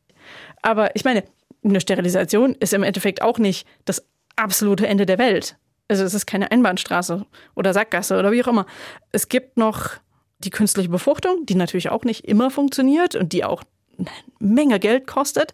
Aber 0.62 0.94
ich 0.96 1.04
meine, 1.04 1.24
eine 1.64 1.80
Sterilisation 1.80 2.54
ist 2.58 2.74
im 2.74 2.82
Endeffekt 2.82 3.22
auch 3.22 3.38
nicht 3.38 3.66
das 3.84 4.06
absolute 4.36 4.86
Ende 4.86 5.06
der 5.06 5.18
Welt. 5.18 5.56
Also 5.88 6.04
es 6.04 6.14
ist 6.14 6.26
keine 6.26 6.50
Einbahnstraße 6.50 7.26
oder 7.54 7.72
Sackgasse 7.72 8.18
oder 8.18 8.32
wie 8.32 8.42
auch 8.42 8.48
immer. 8.48 8.66
Es 9.12 9.28
gibt 9.28 9.56
noch 9.56 9.90
die 10.38 10.50
künstliche 10.50 10.88
Befruchtung, 10.88 11.46
die 11.46 11.54
natürlich 11.54 11.90
auch 11.90 12.04
nicht 12.04 12.24
immer 12.24 12.50
funktioniert 12.50 13.14
und 13.14 13.32
die 13.32 13.44
auch 13.44 13.62
eine 13.98 14.08
Menge 14.38 14.78
Geld 14.78 15.06
kostet. 15.06 15.52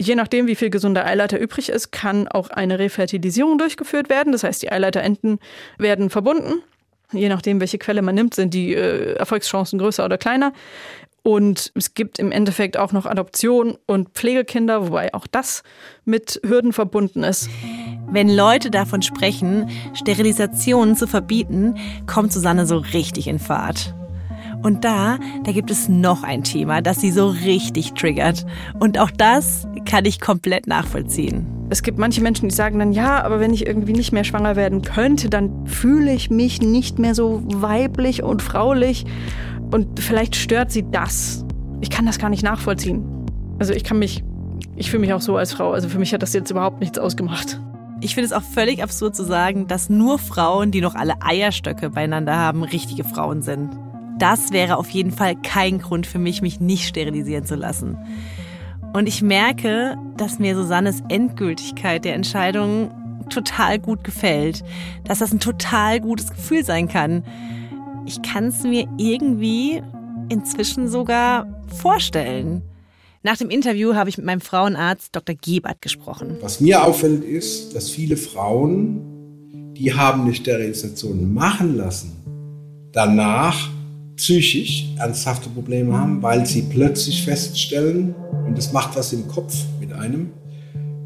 Je 0.00 0.14
nachdem, 0.14 0.46
wie 0.46 0.56
viel 0.56 0.70
gesunder 0.70 1.06
Eileiter 1.06 1.38
übrig 1.38 1.68
ist, 1.68 1.92
kann 1.92 2.26
auch 2.26 2.50
eine 2.50 2.78
Refertilisierung 2.78 3.58
durchgeführt 3.58 4.08
werden. 4.08 4.32
Das 4.32 4.42
heißt, 4.42 4.62
die 4.62 4.72
Eileiterenden 4.72 5.38
werden 5.78 6.10
verbunden. 6.10 6.62
Je 7.12 7.28
nachdem, 7.28 7.60
welche 7.60 7.78
Quelle 7.78 8.02
man 8.02 8.16
nimmt, 8.16 8.34
sind 8.34 8.52
die 8.52 8.74
äh, 8.74 9.14
Erfolgschancen 9.14 9.78
größer 9.78 10.04
oder 10.04 10.18
kleiner. 10.18 10.52
Und 11.26 11.72
es 11.74 11.94
gibt 11.94 12.20
im 12.20 12.30
Endeffekt 12.30 12.76
auch 12.76 12.92
noch 12.92 13.04
Adoption 13.04 13.76
und 13.86 14.10
Pflegekinder, 14.10 14.86
wobei 14.86 15.12
auch 15.12 15.26
das 15.26 15.64
mit 16.04 16.40
Hürden 16.46 16.72
verbunden 16.72 17.24
ist. 17.24 17.50
Wenn 18.08 18.28
Leute 18.28 18.70
davon 18.70 19.02
sprechen, 19.02 19.68
Sterilisationen 19.92 20.94
zu 20.94 21.08
verbieten, 21.08 21.78
kommt 22.06 22.32
Susanne 22.32 22.64
so 22.64 22.76
richtig 22.76 23.26
in 23.26 23.40
Fahrt. 23.40 23.92
Und 24.62 24.84
da, 24.84 25.18
da 25.42 25.50
gibt 25.50 25.72
es 25.72 25.88
noch 25.88 26.22
ein 26.22 26.44
Thema, 26.44 26.80
das 26.80 27.00
sie 27.00 27.10
so 27.10 27.26
richtig 27.26 27.94
triggert. 27.94 28.46
Und 28.78 29.00
auch 29.00 29.10
das 29.10 29.66
kann 29.84 30.04
ich 30.04 30.20
komplett 30.20 30.68
nachvollziehen. 30.68 31.44
Es 31.70 31.82
gibt 31.82 31.98
manche 31.98 32.20
Menschen, 32.20 32.48
die 32.48 32.54
sagen 32.54 32.78
dann, 32.78 32.92
ja, 32.92 33.24
aber 33.24 33.40
wenn 33.40 33.52
ich 33.52 33.66
irgendwie 33.66 33.94
nicht 33.94 34.12
mehr 34.12 34.22
schwanger 34.22 34.54
werden 34.54 34.82
könnte, 34.82 35.28
dann 35.28 35.66
fühle 35.66 36.12
ich 36.12 36.30
mich 36.30 36.62
nicht 36.62 37.00
mehr 37.00 37.16
so 37.16 37.42
weiblich 37.46 38.22
und 38.22 38.42
fraulich. 38.42 39.06
Und 39.70 40.00
vielleicht 40.00 40.36
stört 40.36 40.70
sie 40.70 40.84
das. 40.90 41.44
Ich 41.80 41.90
kann 41.90 42.06
das 42.06 42.18
gar 42.18 42.30
nicht 42.30 42.42
nachvollziehen. 42.42 43.04
Also 43.58 43.72
ich 43.72 43.84
kann 43.84 43.98
mich, 43.98 44.22
ich 44.76 44.90
fühle 44.90 45.00
mich 45.00 45.12
auch 45.12 45.20
so 45.20 45.36
als 45.36 45.52
Frau. 45.52 45.72
Also 45.72 45.88
für 45.88 45.98
mich 45.98 46.12
hat 46.14 46.22
das 46.22 46.32
jetzt 46.32 46.50
überhaupt 46.50 46.80
nichts 46.80 46.98
ausgemacht. 46.98 47.60
Ich 48.00 48.14
finde 48.14 48.26
es 48.26 48.32
auch 48.32 48.42
völlig 48.42 48.82
absurd 48.82 49.16
zu 49.16 49.24
sagen, 49.24 49.66
dass 49.66 49.88
nur 49.88 50.18
Frauen, 50.18 50.70
die 50.70 50.80
noch 50.80 50.94
alle 50.94 51.14
Eierstöcke 51.20 51.90
beieinander 51.90 52.36
haben, 52.36 52.62
richtige 52.62 53.04
Frauen 53.04 53.42
sind. 53.42 53.70
Das 54.18 54.52
wäre 54.52 54.76
auf 54.76 54.90
jeden 54.90 55.10
Fall 55.10 55.34
kein 55.36 55.78
Grund 55.78 56.06
für 56.06 56.18
mich, 56.18 56.42
mich 56.42 56.60
nicht 56.60 56.86
sterilisieren 56.86 57.44
zu 57.44 57.54
lassen. 57.54 57.98
Und 58.92 59.08
ich 59.08 59.22
merke, 59.22 59.96
dass 60.16 60.38
mir 60.38 60.54
Susannes 60.54 61.02
Endgültigkeit 61.08 62.04
der 62.04 62.14
Entscheidung 62.14 62.90
total 63.28 63.78
gut 63.78 64.04
gefällt. 64.04 64.62
Dass 65.04 65.18
das 65.18 65.32
ein 65.32 65.40
total 65.40 66.00
gutes 66.00 66.30
Gefühl 66.30 66.64
sein 66.64 66.88
kann 66.88 67.24
ich 68.06 68.22
kann 68.22 68.46
es 68.46 68.62
mir 68.62 68.88
irgendwie 68.98 69.82
inzwischen 70.28 70.88
sogar 70.88 71.46
vorstellen. 71.68 72.62
Nach 73.22 73.36
dem 73.36 73.50
Interview 73.50 73.94
habe 73.94 74.08
ich 74.08 74.16
mit 74.16 74.26
meinem 74.26 74.40
Frauenarzt 74.40 75.14
Dr. 75.14 75.34
Gebert 75.34 75.82
gesprochen. 75.82 76.36
Was 76.40 76.60
mir 76.60 76.84
auffällt, 76.84 77.24
ist, 77.24 77.74
dass 77.74 77.90
viele 77.90 78.16
Frauen, 78.16 79.72
die 79.74 79.92
haben 79.92 80.22
eine 80.22 80.34
Sterilisation 80.34 81.34
machen 81.34 81.76
lassen, 81.76 82.12
danach 82.92 83.68
psychisch 84.14 84.86
ernsthafte 84.98 85.50
Probleme 85.50 85.98
haben, 85.98 86.22
weil 86.22 86.46
sie 86.46 86.62
plötzlich 86.62 87.24
feststellen, 87.24 88.14
und 88.46 88.56
das 88.56 88.72
macht 88.72 88.96
was 88.96 89.12
im 89.12 89.26
Kopf 89.28 89.54
mit 89.80 89.92
einem, 89.92 90.30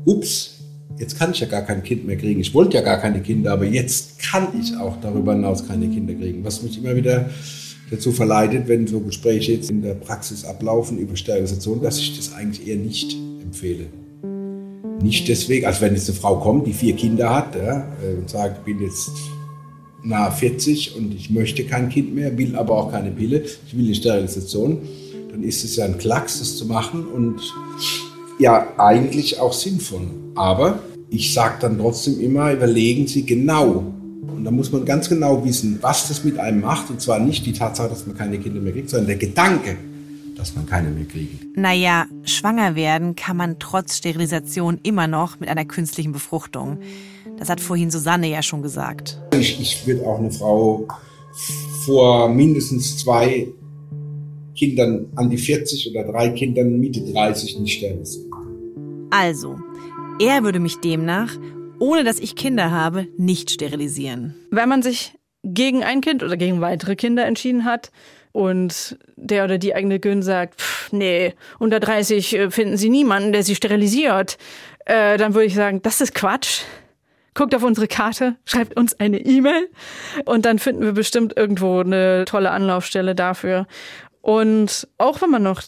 ups, 0.04 0.59
jetzt 1.00 1.18
kann 1.18 1.32
ich 1.32 1.40
ja 1.40 1.46
gar 1.46 1.62
kein 1.62 1.82
Kind 1.82 2.06
mehr 2.06 2.16
kriegen. 2.16 2.40
Ich 2.40 2.52
wollte 2.52 2.76
ja 2.76 2.82
gar 2.82 2.98
keine 2.98 3.20
Kinder, 3.22 3.52
aber 3.52 3.64
jetzt 3.64 4.18
kann 4.18 4.48
ich 4.60 4.76
auch 4.76 5.00
darüber 5.00 5.32
hinaus 5.32 5.66
keine 5.66 5.88
Kinder 5.88 6.14
kriegen. 6.14 6.44
Was 6.44 6.62
mich 6.62 6.78
immer 6.78 6.94
wieder 6.94 7.30
dazu 7.90 8.12
verleitet, 8.12 8.68
wenn 8.68 8.86
so 8.86 9.00
Gespräche 9.00 9.52
jetzt 9.52 9.70
in 9.70 9.82
der 9.82 9.94
Praxis 9.94 10.44
ablaufen 10.44 10.98
über 10.98 11.16
Sterilisation, 11.16 11.82
dass 11.82 11.98
ich 11.98 12.16
das 12.16 12.34
eigentlich 12.34 12.68
eher 12.68 12.76
nicht 12.76 13.16
empfehle. 13.42 13.86
Nicht 15.02 15.26
deswegen, 15.28 15.64
als 15.64 15.80
wenn 15.80 15.94
jetzt 15.94 16.10
eine 16.10 16.18
Frau 16.18 16.38
kommt, 16.38 16.66
die 16.66 16.74
vier 16.74 16.94
Kinder 16.94 17.34
hat 17.34 17.56
ja, 17.56 17.88
äh, 18.04 18.18
und 18.18 18.28
sagt, 18.28 18.58
ich 18.58 18.64
bin 18.64 18.84
jetzt 18.84 19.10
nahe 20.02 20.30
40 20.30 20.96
und 20.96 21.14
ich 21.14 21.30
möchte 21.30 21.64
kein 21.64 21.88
Kind 21.88 22.14
mehr, 22.14 22.36
will 22.36 22.56
aber 22.56 22.76
auch 22.76 22.92
keine 22.92 23.10
Pille, 23.10 23.42
ich 23.66 23.76
will 23.76 23.86
eine 23.86 23.94
Sterilisation, 23.94 24.78
dann 25.30 25.42
ist 25.42 25.64
es 25.64 25.76
ja 25.76 25.86
ein 25.86 25.96
Klacks, 25.96 26.38
das 26.38 26.58
zu 26.58 26.66
machen 26.66 27.06
und 27.06 27.40
ja, 28.38 28.68
eigentlich 28.78 29.38
auch 29.40 29.52
sinnvoll. 29.52 30.06
Aber 30.34 30.80
ich 31.10 31.34
sage 31.34 31.56
dann 31.60 31.78
trotzdem 31.78 32.20
immer, 32.20 32.52
überlegen 32.52 33.06
Sie 33.06 33.26
genau. 33.26 33.92
Und 34.22 34.44
da 34.44 34.50
muss 34.50 34.72
man 34.72 34.84
ganz 34.84 35.08
genau 35.08 35.44
wissen, 35.44 35.78
was 35.80 36.08
das 36.08 36.24
mit 36.24 36.38
einem 36.38 36.60
macht. 36.60 36.88
Und 36.90 37.00
zwar 37.00 37.18
nicht 37.18 37.44
die 37.46 37.52
Tatsache, 37.52 37.88
dass 37.88 38.06
man 38.06 38.16
keine 38.16 38.38
Kinder 38.38 38.60
mehr 38.60 38.72
kriegt, 38.72 38.90
sondern 38.90 39.08
der 39.08 39.16
Gedanke, 39.16 39.76
dass 40.36 40.54
man 40.54 40.66
keine 40.66 40.88
mehr 40.90 41.04
kriegt. 41.04 41.56
Naja, 41.56 42.06
schwanger 42.22 42.74
werden 42.74 43.16
kann 43.16 43.36
man 43.36 43.58
trotz 43.58 43.96
Sterilisation 43.96 44.78
immer 44.82 45.06
noch 45.06 45.40
mit 45.40 45.48
einer 45.48 45.64
künstlichen 45.64 46.12
Befruchtung. 46.12 46.78
Das 47.38 47.48
hat 47.48 47.60
vorhin 47.60 47.90
Susanne 47.90 48.28
ja 48.30 48.42
schon 48.42 48.62
gesagt. 48.62 49.20
Ich, 49.32 49.60
ich 49.60 49.86
würde 49.86 50.06
auch 50.06 50.18
eine 50.18 50.30
Frau 50.30 50.86
vor 51.84 52.28
mindestens 52.28 52.98
zwei 52.98 53.48
Kindern 54.54 55.06
an 55.16 55.30
die 55.30 55.38
40 55.38 55.90
oder 55.90 56.04
drei 56.04 56.28
Kindern 56.30 56.78
Mitte 56.78 57.00
30 57.00 57.58
nicht 57.60 57.78
sterilisieren. 57.78 58.30
Also, 59.10 59.56
er 60.20 60.44
würde 60.44 60.60
mich 60.60 60.80
demnach, 60.80 61.34
ohne 61.78 62.04
dass 62.04 62.20
ich 62.20 62.36
Kinder 62.36 62.70
habe, 62.70 63.08
nicht 63.16 63.50
sterilisieren. 63.50 64.34
Wenn 64.50 64.68
man 64.68 64.82
sich 64.82 65.14
gegen 65.42 65.82
ein 65.82 66.02
Kind 66.02 66.22
oder 66.22 66.36
gegen 66.36 66.60
weitere 66.60 66.94
Kinder 66.94 67.24
entschieden 67.24 67.64
hat 67.64 67.90
und 68.32 68.98
der 69.16 69.44
oder 69.44 69.56
die 69.56 69.74
eigene 69.74 69.98
Gün 69.98 70.22
sagt, 70.22 70.60
pff, 70.60 70.92
nee, 70.92 71.34
unter 71.58 71.80
30 71.80 72.36
äh, 72.36 72.50
finden 72.50 72.76
sie 72.76 72.90
niemanden, 72.90 73.32
der 73.32 73.42
sie 73.42 73.54
sterilisiert, 73.54 74.36
äh, 74.84 75.16
dann 75.16 75.32
würde 75.32 75.46
ich 75.46 75.54
sagen, 75.54 75.80
das 75.80 76.02
ist 76.02 76.14
Quatsch. 76.14 76.62
Guckt 77.32 77.54
auf 77.54 77.62
unsere 77.62 77.88
Karte, 77.88 78.36
schreibt 78.44 78.76
uns 78.76 78.98
eine 79.00 79.18
E-Mail 79.18 79.70
und 80.26 80.44
dann 80.44 80.58
finden 80.58 80.82
wir 80.82 80.92
bestimmt 80.92 81.34
irgendwo 81.36 81.80
eine 81.80 82.26
tolle 82.26 82.50
Anlaufstelle 82.50 83.14
dafür. 83.14 83.66
Und 84.20 84.86
auch 84.98 85.22
wenn 85.22 85.30
man 85.30 85.42
noch 85.42 85.62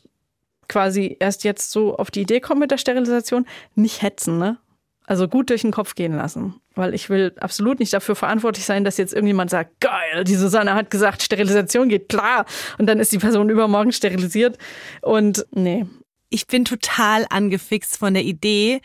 quasi 0.73 1.17
erst 1.21 1.45
jetzt 1.45 1.71
so 1.71 1.97
auf 1.97 2.11
die 2.11 2.23
Idee 2.23 2.41
kommen 2.41 2.61
mit 2.61 2.71
der 2.71 2.79
Sterilisation, 2.79 3.47
nicht 3.75 4.01
hetzen, 4.01 4.39
ne? 4.39 4.57
Also 5.05 5.29
gut 5.29 5.51
durch 5.51 5.63
den 5.63 5.73
Kopf 5.73 5.95
gehen 5.95 6.17
lassen. 6.17 6.55
Weil 6.75 6.95
ich 6.95 7.11
will 7.11 7.35
absolut 7.41 7.79
nicht 7.81 7.93
dafür 7.93 8.17
verantwortlich 8.17 8.65
sein, 8.65 8.85
dass 8.85 8.97
jetzt 8.97 9.13
irgendjemand 9.13 9.51
sagt, 9.51 9.81
geil, 9.81 10.25
die 10.25 10.37
Susanne 10.37 10.75
hat 10.75 10.91
gesagt, 10.91 11.23
Sterilisation 11.23 11.91
geht 11.91 12.09
klar. 12.09 12.47
Und 12.79 12.87
dann 12.87 12.99
ist 12.99 13.13
die 13.13 13.19
Person 13.19 13.51
übermorgen 13.51 13.93
sterilisiert. 13.93 14.57
Und 15.03 15.45
nee. 15.51 15.85
Ich 16.31 16.47
bin 16.47 16.65
total 16.65 17.27
angefixt 17.29 17.99
von 17.99 18.15
der 18.15 18.23
Idee, 18.23 18.81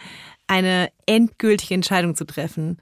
eine 0.47 0.89
endgültige 1.05 1.75
Entscheidung 1.75 2.15
zu 2.15 2.25
treffen. 2.25 2.81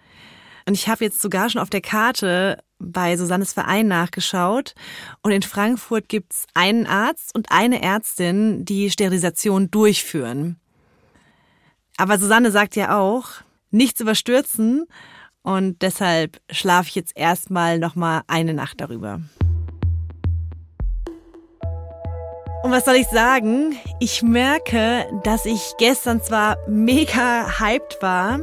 Und 0.67 0.73
ich 0.73 0.87
habe 0.87 1.03
jetzt 1.03 1.21
sogar 1.21 1.49
schon 1.49 1.61
auf 1.61 1.69
der 1.69 1.81
Karte 1.81 2.57
bei 2.79 3.15
Susannes 3.17 3.53
Verein 3.53 3.87
nachgeschaut 3.87 4.73
und 5.21 5.31
in 5.31 5.43
Frankfurt 5.43 6.09
gibt's 6.09 6.45
einen 6.53 6.87
Arzt 6.87 7.33
und 7.35 7.51
eine 7.51 7.81
Ärztin, 7.81 8.65
die 8.65 8.89
Sterilisation 8.89 9.69
durchführen. 9.71 10.57
Aber 11.97 12.17
Susanne 12.17 12.51
sagt 12.51 12.75
ja 12.75 12.97
auch, 12.97 13.29
nichts 13.71 14.01
überstürzen 14.01 14.85
und 15.43 15.81
deshalb 15.81 16.41
schlafe 16.51 16.89
ich 16.89 16.95
jetzt 16.95 17.15
erstmal 17.15 17.79
noch 17.79 17.95
mal 17.95 18.23
eine 18.27 18.53
Nacht 18.53 18.81
darüber. 18.81 19.21
Und 22.63 22.71
was 22.71 22.85
soll 22.85 22.95
ich 22.95 23.07
sagen? 23.07 23.77
Ich 23.99 24.23
merke, 24.23 25.05
dass 25.23 25.45
ich 25.45 25.61
gestern 25.77 26.23
zwar 26.23 26.57
mega 26.67 27.59
hyped 27.59 27.99
war, 28.01 28.39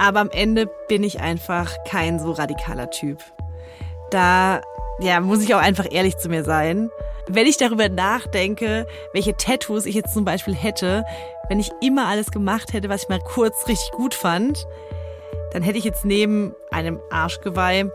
aber 0.00 0.20
am 0.20 0.30
Ende 0.30 0.66
bin 0.88 1.04
ich 1.04 1.20
einfach 1.20 1.76
kein 1.86 2.18
so 2.18 2.32
radikaler 2.32 2.90
Typ. 2.90 3.18
Da 4.10 4.62
ja, 4.98 5.20
muss 5.20 5.42
ich 5.42 5.54
auch 5.54 5.60
einfach 5.60 5.86
ehrlich 5.90 6.16
zu 6.16 6.28
mir 6.28 6.42
sein. 6.42 6.90
Wenn 7.28 7.46
ich 7.46 7.58
darüber 7.58 7.88
nachdenke, 7.88 8.86
welche 9.12 9.36
Tattoos 9.36 9.86
ich 9.86 9.94
jetzt 9.94 10.14
zum 10.14 10.24
Beispiel 10.24 10.54
hätte, 10.54 11.04
wenn 11.48 11.60
ich 11.60 11.70
immer 11.80 12.08
alles 12.08 12.30
gemacht 12.30 12.72
hätte, 12.72 12.88
was 12.88 13.02
ich 13.02 13.08
mal 13.08 13.20
kurz 13.20 13.68
richtig 13.68 13.92
gut 13.92 14.14
fand, 14.14 14.66
dann 15.52 15.62
hätte 15.62 15.78
ich 15.78 15.84
jetzt 15.84 16.04
neben 16.04 16.54
einem 16.70 16.98
Arschgeweih 17.10 17.90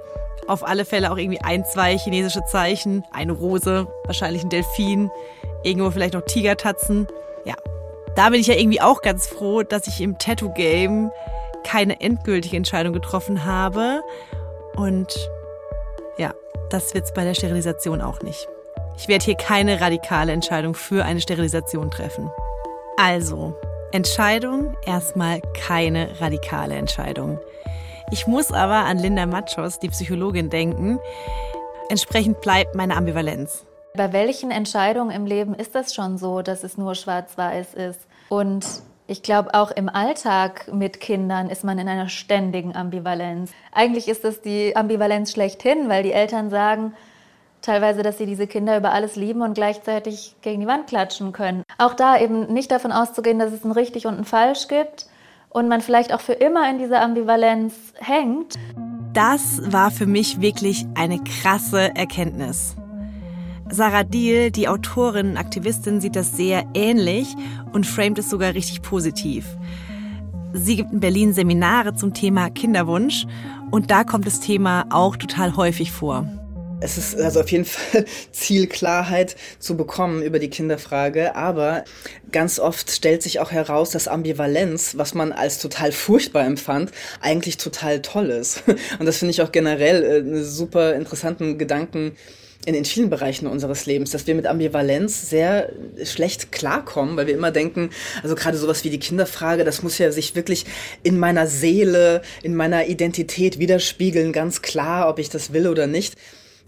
auf 0.47 0.63
alle 0.65 0.85
Fälle 0.85 1.11
auch 1.11 1.17
irgendwie 1.17 1.41
ein, 1.41 1.65
zwei 1.65 1.97
chinesische 1.97 2.45
Zeichen, 2.45 3.03
eine 3.11 3.31
Rose, 3.31 3.87
wahrscheinlich 4.05 4.43
ein 4.43 4.49
Delfin, 4.49 5.09
irgendwo 5.63 5.89
vielleicht 5.89 6.13
noch 6.13 6.25
Tigertatzen. 6.25 7.07
Ja, 7.45 7.55
da 8.15 8.29
bin 8.29 8.39
ich 8.39 8.47
ja 8.47 8.55
irgendwie 8.55 8.81
auch 8.81 9.01
ganz 9.01 9.27
froh, 9.27 9.63
dass 9.63 9.87
ich 9.87 10.01
im 10.01 10.17
Tattoo-Game 10.19 11.11
keine 11.65 11.99
endgültige 11.99 12.55
Entscheidung 12.55 12.93
getroffen 12.93 13.43
habe. 13.43 14.01
Und 14.75 15.13
ja, 16.17 16.33
das 16.69 16.93
wird's 16.93 17.13
bei 17.13 17.23
der 17.23 17.33
Sterilisation 17.33 18.01
auch 18.01 18.21
nicht. 18.21 18.47
Ich 18.97 19.07
werde 19.07 19.25
hier 19.25 19.35
keine 19.35 19.81
radikale 19.81 20.31
Entscheidung 20.31 20.73
für 20.73 21.03
eine 21.03 21.19
Sterilisation 21.19 21.91
treffen. 21.91 22.31
Also, 22.97 23.53
Entscheidung 23.91 24.75
erstmal 24.85 25.41
keine 25.53 26.21
radikale 26.21 26.75
Entscheidung. 26.75 27.39
Ich 28.11 28.27
muss 28.27 28.51
aber 28.51 28.85
an 28.85 28.99
Linda 28.99 29.25
Machos, 29.25 29.79
die 29.79 29.89
Psychologin, 29.89 30.49
denken. 30.49 30.99
Entsprechend 31.89 32.41
bleibt 32.41 32.75
meine 32.75 32.95
Ambivalenz. 32.95 33.65
Bei 33.95 34.13
welchen 34.13 34.51
Entscheidungen 34.51 35.11
im 35.11 35.25
Leben 35.25 35.55
ist 35.55 35.75
das 35.75 35.93
schon 35.93 36.17
so, 36.17 36.41
dass 36.41 36.63
es 36.63 36.77
nur 36.77 36.95
schwarz-weiß 36.95 37.73
ist? 37.73 37.99
Und 38.29 38.65
ich 39.07 39.21
glaube, 39.21 39.53
auch 39.53 39.71
im 39.71 39.87
Alltag 39.87 40.71
mit 40.73 40.99
Kindern 40.99 41.49
ist 41.49 41.63
man 41.63 41.77
in 41.77 41.87
einer 41.87 42.09
ständigen 42.09 42.75
Ambivalenz. 42.75 43.51
Eigentlich 43.71 44.07
ist 44.07 44.23
das 44.23 44.41
die 44.41 44.75
Ambivalenz 44.75 45.31
schlechthin, 45.31 45.89
weil 45.89 46.03
die 46.03 46.11
Eltern 46.11 46.49
sagen 46.49 46.93
teilweise, 47.61 48.03
dass 48.03 48.17
sie 48.17 48.25
diese 48.25 48.47
Kinder 48.47 48.77
über 48.77 48.91
alles 48.91 49.15
lieben 49.15 49.41
und 49.41 49.55
gleichzeitig 49.55 50.35
gegen 50.41 50.61
die 50.61 50.67
Wand 50.67 50.87
klatschen 50.87 51.33
können. 51.33 51.63
Auch 51.77 51.93
da 51.93 52.19
eben 52.19 52.51
nicht 52.53 52.71
davon 52.71 52.91
auszugehen, 52.91 53.39
dass 53.39 53.51
es 53.51 53.63
ein 53.63 53.71
richtig 53.71 54.05
und 54.05 54.17
ein 54.17 54.25
falsch 54.25 54.67
gibt 54.67 55.07
und 55.49 55.67
man 55.67 55.81
vielleicht 55.81 56.13
auch 56.13 56.21
für 56.21 56.33
immer 56.33 56.69
in 56.69 56.77
dieser 56.77 57.01
Ambivalenz 57.01 57.73
hängt. 57.95 58.55
Das 59.13 59.71
war 59.71 59.91
für 59.91 60.05
mich 60.05 60.41
wirklich 60.41 60.85
eine 60.95 61.19
krasse 61.23 61.95
Erkenntnis. 61.95 62.75
Sarah 63.71 64.03
Deal, 64.03 64.51
die 64.51 64.67
Autorin 64.67 65.37
Aktivistin, 65.37 65.99
sieht 65.99 66.15
das 66.15 66.37
sehr 66.37 66.65
ähnlich 66.75 67.27
und 67.73 67.85
framet 67.85 68.19
es 68.19 68.29
sogar 68.29 68.53
richtig 68.53 68.83
positiv. 68.83 69.45
Sie 70.53 70.75
gibt 70.75 70.93
in 70.93 70.99
Berlin 70.99 71.33
Seminare 71.33 71.95
zum 71.95 72.13
Thema 72.13 72.49
Kinderwunsch 72.49 73.25
und 73.71 73.89
da 73.89 74.03
kommt 74.03 74.27
das 74.27 74.39
Thema 74.39 74.85
auch 74.91 75.17
total 75.17 75.55
häufig 75.55 75.91
vor. 75.91 76.27
Es 76.79 76.97
ist 76.97 77.19
also 77.19 77.39
auf 77.39 77.51
jeden 77.51 77.65
Fall 77.65 78.05
Zielklarheit 78.31 79.35
zu 79.57 79.75
bekommen 79.75 80.21
über 80.21 80.37
die 80.37 80.49
Kinderfrage, 80.49 81.35
aber 81.35 81.85
ganz 82.31 82.59
oft 82.59 82.91
stellt 82.91 83.23
sich 83.23 83.39
auch 83.39 83.51
heraus, 83.51 83.89
dass 83.89 84.07
Ambivalenz, 84.07 84.95
was 84.95 85.15
man 85.15 85.31
als 85.31 85.57
total 85.57 85.91
furchtbar 85.91 86.45
empfand, 86.45 86.91
eigentlich 87.19 87.57
total 87.57 88.03
toll 88.03 88.27
ist. 88.27 88.63
Und 88.99 89.07
das 89.07 89.17
finde 89.17 89.31
ich 89.31 89.41
auch 89.41 89.51
generell 89.51 90.03
äh, 90.03 90.17
einen 90.17 90.45
super 90.45 90.93
interessanten 90.93 91.57
Gedanken 91.57 92.15
in, 92.65 92.73
in 92.73 92.85
vielen 92.85 93.09
Bereichen 93.09 93.47
unseres 93.47 93.85
Lebens, 93.85 94.11
dass 94.11 94.27
wir 94.27 94.35
mit 94.35 94.47
Ambivalenz 94.47 95.29
sehr 95.29 95.71
schlecht 96.03 96.51
klarkommen, 96.51 97.15
weil 97.17 97.27
wir 97.27 97.33
immer 97.33 97.51
denken, 97.51 97.89
also 98.23 98.35
gerade 98.35 98.57
sowas 98.57 98.83
wie 98.83 98.89
die 98.89 98.99
Kinderfrage, 98.99 99.63
das 99.63 99.83
muss 99.83 99.97
ja 99.97 100.11
sich 100.11 100.35
wirklich 100.35 100.65
in 101.03 101.17
meiner 101.19 101.47
Seele, 101.47 102.21
in 102.43 102.55
meiner 102.55 102.87
Identität 102.87 103.59
widerspiegeln, 103.59 104.33
ganz 104.33 104.61
klar, 104.61 105.09
ob 105.09 105.19
ich 105.19 105.29
das 105.29 105.53
will 105.53 105.67
oder 105.67 105.87
nicht. 105.87 106.15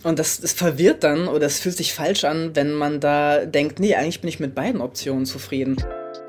Und 0.03 0.19
das, 0.19 0.39
das 0.39 0.53
verwirrt 0.53 1.03
dann 1.03 1.27
oder 1.27 1.47
es 1.47 1.59
fühlt 1.59 1.75
sich 1.75 1.93
falsch 1.93 2.23
an, 2.23 2.55
wenn 2.55 2.73
man 2.73 2.99
da 2.99 3.45
denkt, 3.45 3.79
nee, 3.79 3.95
eigentlich 3.95 4.21
bin 4.21 4.29
ich 4.29 4.39
mit 4.39 4.53
beiden 4.53 4.79
Optionen 4.79 5.25
zufrieden. 5.25 5.75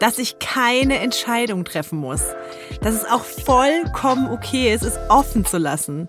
Dass 0.00 0.18
ich 0.18 0.38
keine 0.38 0.98
Entscheidung 1.00 1.64
treffen 1.64 1.98
muss. 1.98 2.22
Dass 2.80 2.94
es 2.94 3.04
auch 3.04 3.24
vollkommen 3.24 4.30
okay 4.30 4.72
ist, 4.72 4.84
es 4.84 4.98
offen 5.08 5.44
zu 5.44 5.58
lassen. 5.58 6.08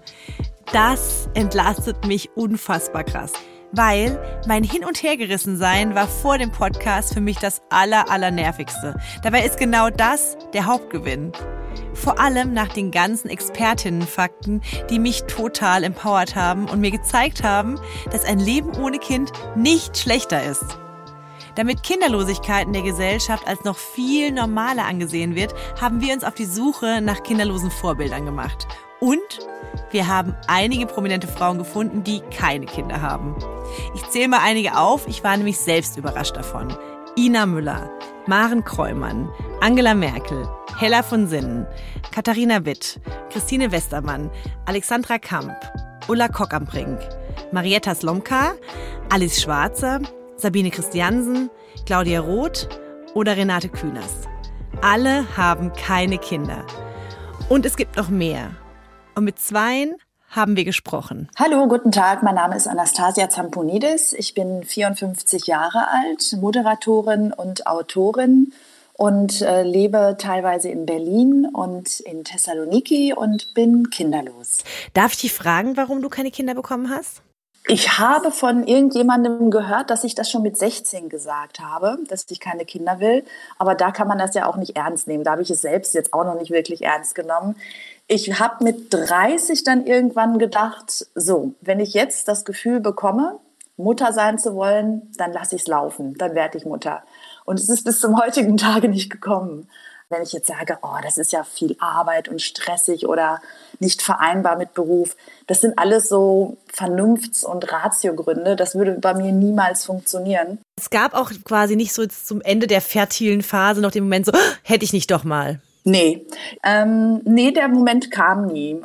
Das 0.71 1.27
entlastet 1.33 2.05
mich 2.05 2.29
unfassbar 2.35 3.03
krass. 3.03 3.33
Weil 3.71 4.19
mein 4.47 4.63
Hin- 4.63 4.85
und 4.85 5.01
Hergerissensein 5.01 5.95
war 5.95 6.07
vor 6.07 6.37
dem 6.37 6.51
Podcast 6.51 7.13
für 7.13 7.21
mich 7.21 7.37
das 7.37 7.63
aller, 7.69 8.11
aller 8.11 8.29
nervigste. 8.29 8.95
Dabei 9.23 9.45
ist 9.45 9.57
genau 9.57 9.89
das 9.89 10.37
der 10.53 10.67
Hauptgewinn. 10.67 11.31
Vor 11.93 12.19
allem 12.19 12.53
nach 12.53 12.67
den 12.67 12.91
ganzen 12.91 13.29
Expertinnenfakten, 13.29 14.61
die 14.91 14.99
mich 14.99 15.23
total 15.23 15.83
empowert 15.83 16.35
haben 16.35 16.69
und 16.69 16.81
mir 16.81 16.91
gezeigt 16.91 17.43
haben, 17.43 17.79
dass 18.11 18.23
ein 18.23 18.39
Leben 18.39 18.75
ohne 18.75 18.99
Kind 18.99 19.31
nicht 19.55 19.97
schlechter 19.97 20.43
ist. 20.43 20.77
Damit 21.55 21.81
Kinderlosigkeit 21.81 22.67
in 22.67 22.73
der 22.73 22.83
Gesellschaft 22.83 23.47
als 23.47 23.63
noch 23.63 23.77
viel 23.77 24.31
normaler 24.31 24.85
angesehen 24.85 25.35
wird, 25.35 25.53
haben 25.81 25.99
wir 25.99 26.13
uns 26.13 26.23
auf 26.23 26.35
die 26.35 26.45
Suche 26.45 27.01
nach 27.01 27.23
kinderlosen 27.23 27.71
Vorbildern 27.71 28.25
gemacht. 28.25 28.67
Und 28.99 29.39
wir 29.91 30.07
haben 30.07 30.35
einige 30.47 30.85
prominente 30.85 31.27
Frauen 31.27 31.57
gefunden, 31.57 32.03
die 32.03 32.21
keine 32.35 32.65
Kinder 32.65 33.01
haben. 33.01 33.35
Ich 33.95 34.03
zähle 34.09 34.27
mal 34.27 34.41
einige 34.43 34.77
auf, 34.77 35.07
ich 35.07 35.23
war 35.23 35.37
nämlich 35.37 35.57
selbst 35.57 35.97
überrascht 35.97 36.35
davon. 36.35 36.75
Ina 37.17 37.45
Müller, 37.45 37.89
Maren 38.27 38.63
Kreumann, 38.63 39.29
Angela 39.61 39.93
Merkel, 39.93 40.47
Hella 40.77 41.03
von 41.03 41.27
Sinnen, 41.27 41.65
Katharina 42.11 42.65
Witt, 42.65 42.99
Christine 43.31 43.71
Westermann, 43.71 44.29
Alexandra 44.65 45.17
Kamp, 45.17 45.53
Ulla 46.07 46.27
Kock 46.27 46.53
am 46.53 46.65
Brink, 46.65 46.99
Marietta 47.51 47.95
Slomka, 47.95 48.53
Alice 49.09 49.41
Schwarzer, 49.41 49.99
Sabine 50.37 50.71
Christiansen, 50.71 51.49
Claudia 51.85 52.19
Roth 52.19 52.69
oder 53.13 53.35
Renate 53.35 53.69
Künast. 53.69 54.27
Alle 54.81 55.25
haben 55.35 55.73
keine 55.73 56.17
Kinder. 56.17 56.65
Und 57.49 57.65
es 57.65 57.75
gibt 57.75 57.97
noch 57.97 58.09
mehr. 58.09 58.51
Und 59.19 59.25
mit 59.25 59.37
zweien 59.37 59.97
haben 60.29 60.55
wir 60.55 60.63
gesprochen. 60.63 61.27
Hallo, 61.37 61.67
guten 61.67 61.91
Tag. 61.91 62.23
Mein 62.23 62.35
Name 62.35 62.55
ist 62.55 62.69
Anastasia 62.69 63.29
Zamponidis. 63.29 64.13
Ich 64.13 64.33
bin 64.33 64.63
54 64.63 65.45
Jahre 65.45 65.89
alt, 65.89 66.37
Moderatorin 66.39 67.33
und 67.33 67.67
Autorin 67.67 68.53
und 68.93 69.41
äh, 69.41 69.63
lebe 69.63 70.15
teilweise 70.17 70.69
in 70.69 70.85
Berlin 70.85 71.45
und 71.51 71.99
in 71.99 72.23
Thessaloniki 72.23 73.13
und 73.13 73.53
bin 73.55 73.89
kinderlos. 73.89 74.59
Darf 74.93 75.11
ich 75.11 75.19
dich 75.19 75.33
fragen, 75.33 75.75
warum 75.75 76.01
du 76.01 76.07
keine 76.07 76.31
Kinder 76.31 76.53
bekommen 76.53 76.89
hast? 76.89 77.21
Ich 77.71 77.99
habe 77.99 78.31
von 78.31 78.65
irgendjemandem 78.65 79.51
gehört, 79.51 79.91
dass 79.91 80.03
ich 80.03 80.15
das 80.15 80.29
schon 80.29 80.41
mit 80.41 80.57
16 80.57 81.07
gesagt 81.07 81.59
habe, 81.59 81.99
dass 82.07 82.25
ich 82.29 82.39
keine 82.39 82.65
Kinder 82.65 82.99
will. 82.99 83.23
Aber 83.59 83.75
da 83.75 83.91
kann 83.91 84.07
man 84.07 84.17
das 84.17 84.33
ja 84.33 84.47
auch 84.47 84.57
nicht 84.57 84.75
ernst 84.75 85.07
nehmen. 85.07 85.23
Da 85.23 85.31
habe 85.31 85.43
ich 85.43 85.51
es 85.51 85.61
selbst 85.61 85.93
jetzt 85.93 86.13
auch 86.13 86.25
noch 86.25 86.35
nicht 86.35 86.49
wirklich 86.49 86.83
ernst 86.83 87.13
genommen 87.13 87.55
ich 88.11 88.39
habe 88.39 88.63
mit 88.63 88.91
30 88.91 89.63
dann 89.63 89.85
irgendwann 89.85 90.39
gedacht, 90.39 91.07
so, 91.13 91.53
wenn 91.61 91.79
ich 91.79 91.93
jetzt 91.93 92.27
das 92.27 92.43
Gefühl 92.43 92.79
bekomme, 92.79 93.39
Mutter 93.77 94.11
sein 94.13 94.39
zu 94.39 94.55
wollen, 94.55 95.11
dann 95.17 95.31
lasse 95.31 95.55
ich 95.55 95.61
es 95.61 95.67
laufen, 95.67 96.15
dann 96.17 96.33
werde 96.33 96.57
ich 96.57 96.65
Mutter. 96.65 97.03
Und 97.45 97.59
es 97.59 97.69
ist 97.69 97.83
bis 97.85 97.99
zum 97.99 98.19
heutigen 98.19 98.57
Tage 98.57 98.89
nicht 98.89 99.11
gekommen. 99.11 99.69
Wenn 100.11 100.23
ich 100.23 100.33
jetzt 100.33 100.47
sage, 100.47 100.79
oh, 100.81 100.97
das 101.03 101.19
ist 101.19 101.31
ja 101.33 101.43
viel 101.43 101.75
Arbeit 101.79 102.29
und 102.29 102.41
stressig 102.41 103.07
oder 103.07 103.41
nicht 103.79 104.01
vereinbar 104.01 104.57
mit 104.57 104.73
Beruf, 104.73 105.15
das 105.45 105.61
sind 105.61 105.77
alles 105.77 106.09
so 106.09 106.57
Vernunfts- 106.73 107.45
und 107.45 107.71
Ratiogründe. 107.71 108.55
Das 108.55 108.73
würde 108.73 108.93
bei 108.93 109.13
mir 109.13 109.31
niemals 109.31 109.85
funktionieren. 109.85 110.57
Es 110.77 110.89
gab 110.89 111.13
auch 111.13 111.31
quasi 111.45 111.75
nicht 111.75 111.93
so 111.93 112.07
zum 112.07 112.41
Ende 112.41 112.65
der 112.65 112.81
fertilen 112.81 113.43
Phase 113.43 113.81
noch 113.81 113.91
den 113.91 114.03
Moment 114.03 114.25
so, 114.25 114.31
hätte 114.63 114.83
ich 114.83 114.93
nicht 114.93 115.11
doch 115.11 115.23
mal. 115.23 115.61
Nee, 115.83 116.25
ähm, 116.63 117.21
nee, 117.25 117.51
der 117.51 117.67
Moment 117.67 118.09
kam 118.09 118.47
nie. 118.47 118.81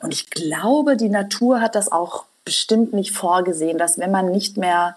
Und 0.00 0.14
ich 0.14 0.30
glaube, 0.30 0.96
die 0.96 1.08
Natur 1.08 1.60
hat 1.60 1.74
das 1.74 1.90
auch 1.90 2.26
bestimmt 2.44 2.92
nicht 2.92 3.10
vorgesehen, 3.10 3.78
dass 3.78 3.98
wenn 3.98 4.12
man 4.12 4.30
nicht 4.30 4.56
mehr 4.56 4.96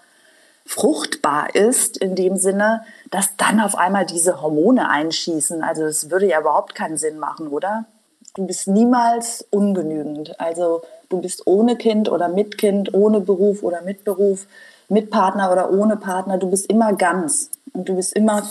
fruchtbar 0.66 1.56
ist, 1.56 1.98
in 1.98 2.16
dem 2.16 2.38
Sinne, 2.38 2.84
dass 3.12 3.36
dann 3.38 3.60
auf 3.60 3.78
einmal 3.78 4.06
diese 4.06 4.42
Hormone 4.42 4.90
einschießen. 4.90 5.64
Also 5.64 5.84
das 5.84 6.10
würde 6.10 6.28
ja 6.28 6.40
überhaupt 6.40 6.74
keinen 6.74 6.98
Sinn 6.98 7.20
machen, 7.20 7.50
oder? 7.50 7.86
Du 8.36 8.48
bist 8.48 8.68
niemals 8.68 9.46
ungenügend. 9.52 10.40
Also 10.40 10.82
du 11.10 11.20
bist 11.20 11.46
ohne 11.46 11.76
Kind 11.76 12.10
oder 12.10 12.30
mit 12.30 12.58
Kind, 12.58 12.94
ohne 12.94 13.20
Beruf 13.20 13.62
oder 13.62 13.82
mit 13.82 14.06
Beruf, 14.06 14.48
mit 14.88 15.12
Partner 15.12 15.52
oder 15.52 15.72
ohne 15.72 15.98
Partner. 15.98 16.38
Du 16.38 16.50
bist 16.50 16.68
immer 16.68 16.94
ganz 16.94 17.52
und 17.74 17.90
du 17.90 17.96
bist 17.96 18.14
immer 18.14 18.44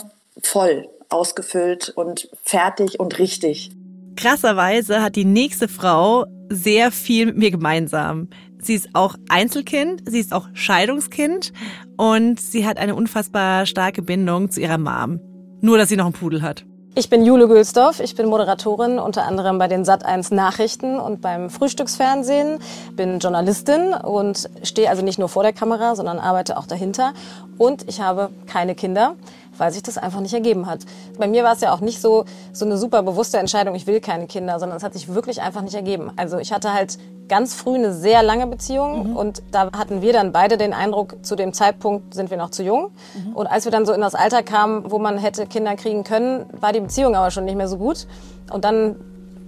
voll 0.43 0.87
ausgefüllt 1.09 1.89
und 1.89 2.29
fertig 2.43 2.99
und 2.99 3.17
richtig. 3.17 3.71
Krasserweise 4.15 5.01
hat 5.01 5.15
die 5.15 5.25
nächste 5.25 5.67
Frau 5.67 6.25
sehr 6.49 6.91
viel 6.91 7.25
mit 7.25 7.37
mir 7.37 7.51
gemeinsam. 7.51 8.29
Sie 8.61 8.75
ist 8.75 8.89
auch 8.93 9.15
Einzelkind, 9.27 10.03
sie 10.05 10.19
ist 10.19 10.33
auch 10.33 10.47
Scheidungskind 10.53 11.51
und 11.97 12.39
sie 12.39 12.67
hat 12.67 12.77
eine 12.77 12.95
unfassbar 12.95 13.65
starke 13.65 14.01
Bindung 14.03 14.51
zu 14.51 14.61
ihrer 14.61 14.77
Mom. 14.77 15.19
Nur, 15.61 15.77
dass 15.77 15.89
sie 15.89 15.95
noch 15.95 16.05
einen 16.05 16.13
Pudel 16.13 16.41
hat. 16.41 16.65
Ich 16.93 17.09
bin 17.09 17.23
Jule 17.23 17.47
Gülsdorf, 17.47 18.01
ich 18.01 18.15
bin 18.15 18.27
Moderatorin 18.27 18.99
unter 18.99 19.25
anderem 19.25 19.57
bei 19.57 19.69
den 19.69 19.85
Sat1 19.85 20.33
Nachrichten 20.35 20.99
und 20.99 21.21
beim 21.21 21.49
Frühstücksfernsehen, 21.49 22.59
bin 22.97 23.19
Journalistin 23.19 23.93
und 23.93 24.49
stehe 24.63 24.89
also 24.89 25.01
nicht 25.01 25.17
nur 25.17 25.29
vor 25.29 25.43
der 25.43 25.53
Kamera, 25.53 25.95
sondern 25.95 26.19
arbeite 26.19 26.57
auch 26.57 26.67
dahinter 26.67 27.13
und 27.57 27.87
ich 27.87 28.01
habe 28.01 28.29
keine 28.45 28.75
Kinder 28.75 29.15
weil 29.57 29.71
sich 29.71 29.83
das 29.83 29.97
einfach 29.97 30.19
nicht 30.21 30.33
ergeben 30.33 30.67
hat. 30.67 30.81
Bei 31.17 31.27
mir 31.27 31.43
war 31.43 31.53
es 31.53 31.61
ja 31.61 31.73
auch 31.73 31.81
nicht 31.81 32.01
so, 32.01 32.25
so 32.53 32.65
eine 32.65 32.77
super 32.77 33.03
bewusste 33.03 33.37
Entscheidung, 33.37 33.75
ich 33.75 33.87
will 33.87 33.99
keine 33.99 34.27
Kinder, 34.27 34.59
sondern 34.59 34.77
es 34.77 34.83
hat 34.83 34.93
sich 34.93 35.13
wirklich 35.13 35.41
einfach 35.41 35.61
nicht 35.61 35.75
ergeben. 35.75 36.11
Also 36.15 36.37
ich 36.37 36.51
hatte 36.51 36.73
halt 36.73 36.97
ganz 37.27 37.53
früh 37.53 37.75
eine 37.75 37.93
sehr 37.93 38.23
lange 38.23 38.47
Beziehung 38.47 39.11
mhm. 39.11 39.17
und 39.17 39.43
da 39.51 39.71
hatten 39.71 40.01
wir 40.01 40.13
dann 40.13 40.31
beide 40.31 40.57
den 40.57 40.73
Eindruck, 40.73 41.15
zu 41.23 41.35
dem 41.35 41.53
Zeitpunkt 41.53 42.13
sind 42.13 42.29
wir 42.29 42.37
noch 42.37 42.49
zu 42.49 42.63
jung. 42.63 42.91
Mhm. 43.13 43.33
Und 43.33 43.47
als 43.47 43.65
wir 43.65 43.71
dann 43.71 43.85
so 43.85 43.93
in 43.93 44.01
das 44.01 44.15
Alter 44.15 44.43
kamen, 44.43 44.91
wo 44.91 44.99
man 44.99 45.17
hätte 45.17 45.45
Kinder 45.45 45.75
kriegen 45.75 46.03
können, 46.03 46.45
war 46.59 46.73
die 46.73 46.81
Beziehung 46.81 47.15
aber 47.15 47.31
schon 47.31 47.45
nicht 47.45 47.55
mehr 47.55 47.67
so 47.67 47.77
gut. 47.77 48.07
Und 48.51 48.65
dann 48.65 48.95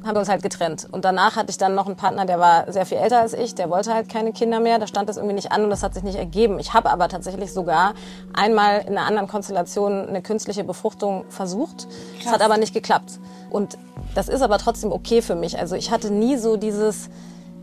haben 0.05 0.15
wir 0.15 0.19
uns 0.19 0.29
halt 0.29 0.43
getrennt. 0.43 0.87
Und 0.91 1.05
danach 1.05 1.35
hatte 1.35 1.49
ich 1.49 1.57
dann 1.57 1.75
noch 1.75 1.85
einen 1.85 1.95
Partner, 1.95 2.25
der 2.25 2.39
war 2.39 2.71
sehr 2.71 2.85
viel 2.85 2.97
älter 2.97 3.19
als 3.19 3.33
ich, 3.33 3.55
der 3.55 3.69
wollte 3.69 3.93
halt 3.93 4.09
keine 4.09 4.33
Kinder 4.33 4.59
mehr, 4.59 4.79
da 4.79 4.87
stand 4.87 5.09
das 5.09 5.17
irgendwie 5.17 5.35
nicht 5.35 5.51
an 5.51 5.63
und 5.63 5.69
das 5.69 5.83
hat 5.83 5.93
sich 5.93 6.03
nicht 6.03 6.17
ergeben. 6.17 6.59
Ich 6.59 6.73
habe 6.73 6.89
aber 6.91 7.07
tatsächlich 7.07 7.53
sogar 7.53 7.93
einmal 8.33 8.81
in 8.81 8.97
einer 8.97 9.07
anderen 9.07 9.27
Konstellation 9.27 10.07
eine 10.07 10.21
künstliche 10.21 10.63
Befruchtung 10.63 11.25
versucht. 11.29 11.87
Es 12.19 12.31
hat 12.31 12.41
aber 12.41 12.57
nicht 12.57 12.73
geklappt. 12.73 13.19
Und 13.49 13.77
das 14.15 14.29
ist 14.29 14.41
aber 14.41 14.57
trotzdem 14.57 14.91
okay 14.91 15.21
für 15.21 15.35
mich. 15.35 15.57
Also 15.59 15.75
ich 15.75 15.91
hatte 15.91 16.11
nie 16.11 16.37
so 16.37 16.57
dieses, 16.57 17.09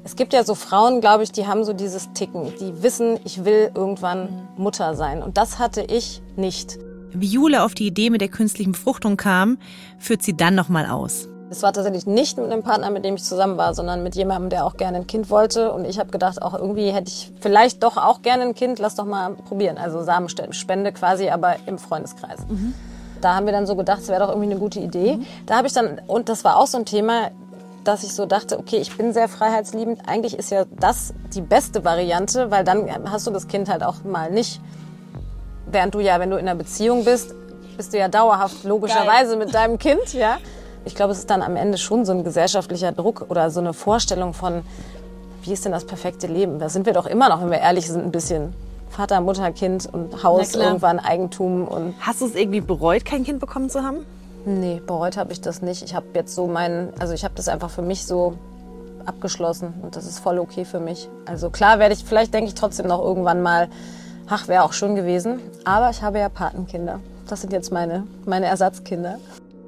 es 0.05 0.17
gibt 0.17 0.33
ja 0.33 0.45
so 0.45 0.55
Frauen, 0.55 1.01
glaube 1.01 1.23
ich, 1.23 1.33
die 1.33 1.47
haben 1.47 1.65
so 1.65 1.73
dieses 1.73 2.13
Ticken, 2.13 2.53
die 2.61 2.83
wissen, 2.83 3.19
ich 3.25 3.45
will 3.45 3.71
irgendwann 3.75 4.49
Mutter 4.57 4.95
sein. 4.95 5.23
Und 5.23 5.37
das 5.37 5.59
hatte 5.59 5.83
ich 5.83 6.23
nicht. 6.37 6.79
Wie 7.13 7.27
Jule 7.27 7.65
auf 7.65 7.75
die 7.75 7.87
Idee 7.89 8.09
mit 8.09 8.21
der 8.21 8.29
künstlichen 8.29 8.73
Befruchtung 8.73 9.17
kam, 9.17 9.59
führt 9.99 10.23
sie 10.23 10.37
dann 10.37 10.55
nochmal 10.55 10.87
aus. 10.87 11.30
Es 11.51 11.65
war 11.65 11.73
tatsächlich 11.73 12.07
nicht 12.07 12.39
mit 12.39 12.47
einem 12.47 12.63
Partner, 12.63 12.91
mit 12.91 13.05
dem 13.05 13.17
ich 13.17 13.25
zusammen 13.25 13.57
war, 13.57 13.75
sondern 13.75 14.05
mit 14.05 14.15
jemandem, 14.15 14.51
der 14.51 14.65
auch 14.65 14.77
gerne 14.77 14.99
ein 14.99 15.07
Kind 15.09 15.31
wollte. 15.31 15.73
Und 15.73 15.85
ich 15.85 15.99
habe 15.99 16.11
gedacht, 16.11 16.41
auch 16.41 16.55
irgendwie 16.55 16.93
hätte 16.93 17.09
ich 17.09 17.33
vielleicht 17.41 17.83
doch 17.83 17.97
auch 17.97 18.23
gerne 18.23 18.45
ein 18.45 18.55
Kind. 18.55 18.79
Lass 18.79 18.95
doch 18.95 19.05
mal 19.05 19.35
probieren. 19.35 19.77
Also 19.77 20.01
Samenspende 20.05 20.93
quasi, 20.93 21.29
aber 21.29 21.57
im 21.67 21.79
Freundeskreis. 21.79 22.39
Mhm. 22.49 22.73
Da 23.21 23.35
haben 23.35 23.47
wir 23.47 23.53
dann 23.53 23.67
so 23.67 23.75
gedacht, 23.75 23.99
es 23.99 24.09
wäre 24.09 24.21
doch 24.21 24.29
irgendwie 24.29 24.49
eine 24.49 24.61
gute 24.61 24.79
Idee. 24.79 25.17
Mhm. 25.17 25.27
Da 25.47 25.57
habe 25.57 25.67
ich 25.67 25.73
dann, 25.73 26.01
und 26.07 26.29
das 26.29 26.45
war 26.45 26.57
auch 26.57 26.69
so 26.69 26.79
ein 26.79 26.85
Thema, 26.85 27.33
dass 27.83 28.05
ich 28.05 28.15
so 28.15 28.27
dachte, 28.27 28.57
okay, 28.57 28.77
ich 28.77 28.97
bin 28.97 29.13
sehr 29.13 29.27
freiheitsliebend. 29.27 30.03
Eigentlich 30.07 30.39
ist 30.39 30.51
ja 30.51 30.67
das 30.79 31.15
die 31.35 31.41
beste 31.41 31.85
Variante, 31.85 32.53
weil 32.53 32.63
dann 32.63 33.11
hast 33.11 33.27
du 33.27 33.33
das 33.33 33.49
Kind 33.49 33.69
halt 33.69 33.83
auch 33.83 34.05
mal 34.05 34.31
nicht. 34.31 34.61
Während 35.67 35.95
du 35.97 36.01
ja, 36.01 36.21
wenn 36.21 36.31
du 36.31 36.37
in 36.37 36.47
einer 36.47 36.57
Beziehung 36.57 37.05
bist, 37.05 37.35
bist 37.77 37.93
du 37.93 37.99
ja 37.99 38.07
dauerhaft 38.07 38.63
logischerweise 38.63 39.31
Geil. 39.37 39.47
mit 39.47 39.55
deinem 39.55 39.79
Kind, 39.79 40.13
ja. 40.13 40.39
Ich 40.85 40.95
glaube, 40.95 41.13
es 41.13 41.19
ist 41.19 41.31
dann 41.31 41.43
am 41.43 41.57
Ende 41.57 41.79
schon 41.79 42.05
so 42.05 42.13
ein 42.13 42.25
gesellschaftlicher 42.25 42.93
Druck 42.93 43.27
oder 43.29 43.51
so 43.51 43.61
eine 43.61 43.73
Vorstellung 43.73 44.33
von, 44.33 44.63
wie 45.43 45.53
ist 45.53 45.65
denn 45.65 45.73
das 45.73 45.85
perfekte 45.85 46.27
Leben? 46.27 46.59
Da 46.59 46.69
sind 46.69 46.87
wir 46.87 46.93
doch 46.93 47.07
immer 47.07 47.29
noch, 47.29 47.43
wenn 47.43 47.51
wir 47.51 47.59
ehrlich 47.59 47.87
sind, 47.87 48.05
ein 48.05 48.11
bisschen 48.11 48.55
Vater, 48.89 49.21
Mutter, 49.21 49.51
Kind 49.53 49.89
und 49.93 50.25
Haus, 50.25 50.55
irgendwann 50.55 50.99
Eigentum. 50.99 51.67
Und 51.69 51.95
Hast 52.01 52.21
du 52.21 52.27
es 52.27 52.35
irgendwie 52.35 52.61
bereut, 52.61 53.05
kein 53.05 53.25
Kind 53.25 53.41
bekommen 53.41 53.71
zu 53.71 53.83
haben? 53.83 54.05
Nee, 54.45 54.81
bereut 54.85 55.17
habe 55.17 55.33
ich 55.33 55.41
das 55.41 55.63
nicht. 55.63 55.83
Ich 55.83 55.95
habe 55.95 56.07
jetzt 56.15 56.35
so 56.35 56.47
meinen, 56.47 56.93
also 56.99 57.13
ich 57.13 57.25
habe 57.25 57.35
das 57.35 57.49
einfach 57.49 57.71
für 57.71 57.83
mich 57.83 58.07
so 58.07 58.35
abgeschlossen 59.05 59.75
und 59.83 59.97
das 59.97 60.07
ist 60.07 60.19
voll 60.19 60.39
okay 60.39 60.65
für 60.65 60.81
mich. 60.81 61.09
Also 61.27 61.51
klar 61.51 61.79
werde 61.79 61.95
ich, 61.95 62.05
vielleicht 62.05 62.35
denke 62.35 62.49
ich 62.49 62.55
trotzdem 62.55 62.87
noch 62.87 63.03
irgendwann 63.03 63.43
mal, 63.43 63.69
ach, 64.29 64.49
wäre 64.49 64.65
auch 64.65 64.73
schön 64.73 64.95
gewesen. 64.95 65.41
Aber 65.65 65.91
ich 65.91 66.03
habe 66.03 66.19
ja 66.19 66.29
Patenkinder. 66.29 67.01
Das 67.29 67.43
sind 67.43 67.53
jetzt 67.53 67.71
meine, 67.71 68.07
meine 68.25 68.47
Ersatzkinder. 68.47 69.19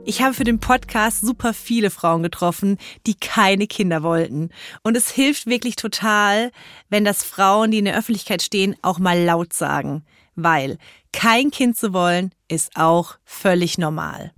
Ich 0.04 0.20
habe 0.20 0.34
für 0.34 0.42
den 0.44 0.58
Podcast 0.58 1.20
super 1.20 1.54
viele 1.54 1.88
Frauen 1.88 2.24
getroffen, 2.24 2.78
die 3.06 3.14
keine 3.14 3.68
Kinder 3.68 4.02
wollten. 4.02 4.50
Und 4.82 4.96
es 4.96 5.10
hilft 5.10 5.46
wirklich 5.46 5.76
total, 5.76 6.50
wenn 6.90 7.04
das 7.04 7.22
Frauen, 7.22 7.70
die 7.70 7.78
in 7.78 7.84
der 7.84 7.96
Öffentlichkeit 7.96 8.42
stehen, 8.42 8.74
auch 8.82 8.98
mal 8.98 9.22
laut 9.22 9.52
sagen. 9.52 10.02
Weil 10.34 10.78
kein 11.12 11.52
Kind 11.52 11.76
zu 11.76 11.92
wollen, 11.92 12.32
ist 12.48 12.72
auch 12.74 13.16
völlig 13.24 13.78
normal. 13.78 14.32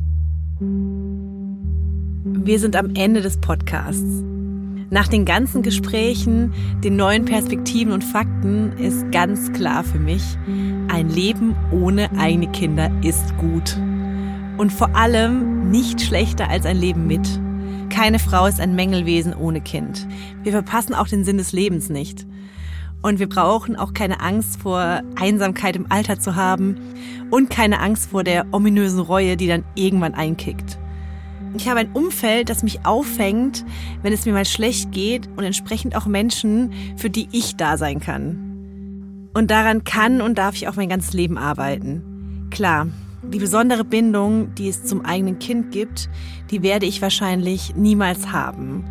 Wir 0.61 2.59
sind 2.59 2.77
am 2.77 2.95
Ende 2.95 3.23
des 3.23 3.41
Podcasts. 3.41 4.23
Nach 4.91 5.09
den 5.09 5.25
ganzen 5.25 5.63
Gesprächen, 5.63 6.53
den 6.85 6.97
neuen 6.97 7.25
Perspektiven 7.25 7.93
und 7.93 8.05
Fakten 8.05 8.77
ist 8.77 9.11
ganz 9.13 9.51
klar 9.53 9.83
für 9.83 9.99
mich, 9.99 10.23
ein 10.89 11.09
Leben 11.09 11.57
ohne 11.73 12.11
eigene 12.19 12.53
Kinder 12.53 12.91
ist 13.03 13.35
gut. 13.39 13.79
Und 14.57 14.73
vor 14.73 14.95
allem 14.95 15.71
nicht 15.71 16.01
schlechter 16.01 16.49
als 16.49 16.65
ein 16.65 16.77
Leben 16.77 17.07
mit. 17.07 17.41
Keine 17.91 18.19
Frau 18.19 18.47
ist 18.47 18.61
ein 18.61 18.75
Mängelwesen 18.75 19.35
ohne 19.35 19.61
Kind. 19.61 20.07
Wir 20.43 20.53
verpassen 20.53 20.95
auch 20.95 21.09
den 21.09 21.25
Sinn 21.25 21.39
des 21.39 21.53
Lebens 21.53 21.91
nicht. 21.91 22.27
Und 23.03 23.19
wir 23.19 23.29
brauchen 23.29 23.77
auch 23.77 23.93
keine 23.93 24.21
Angst 24.21 24.61
vor 24.61 25.03
Einsamkeit 25.21 25.77
im 25.77 25.91
Alter 25.91 26.19
zu 26.19 26.37
haben 26.37 26.77
und 27.31 27.51
keine 27.51 27.81
Angst 27.81 28.11
vor 28.11 28.25
der 28.25 28.47
ominösen 28.53 29.01
Reue, 29.01 29.37
die 29.37 29.47
dann 29.47 29.65
irgendwann 29.75 30.15
einkickt. 30.15 30.79
Ich 31.57 31.69
habe 31.69 31.81
ein 31.81 31.93
Umfeld, 31.93 32.49
das 32.49 32.63
mich 32.63 32.87
auffängt, 32.87 33.65
wenn 34.03 34.13
es 34.13 34.25
mir 34.25 34.33
mal 34.33 34.45
schlecht 34.45 34.91
geht 34.91 35.29
und 35.37 35.45
entsprechend 35.45 35.97
auch 35.97 36.07
Menschen, 36.07 36.73
für 36.97 37.11
die 37.11 37.29
ich 37.31 37.57
da 37.57 37.77
sein 37.77 38.01
kann. 38.01 39.31
Und 39.35 39.51
daran 39.51 39.85
kann 39.85 40.21
und 40.21 40.39
darf 40.39 40.55
ich 40.55 40.67
auch 40.69 40.77
mein 40.77 40.89
ganzes 40.89 41.13
Leben 41.13 41.39
arbeiten. 41.39 42.49
Klar, 42.51 42.89
die 43.33 43.39
besondere 43.39 43.85
Bindung, 43.85 44.55
die 44.55 44.69
es 44.69 44.85
zum 44.85 45.05
eigenen 45.05 45.39
Kind 45.39 45.71
gibt, 45.71 46.09
die 46.51 46.63
werde 46.63 46.87
ich 46.87 47.03
wahrscheinlich 47.03 47.75
niemals 47.75 48.33
haben. 48.33 48.85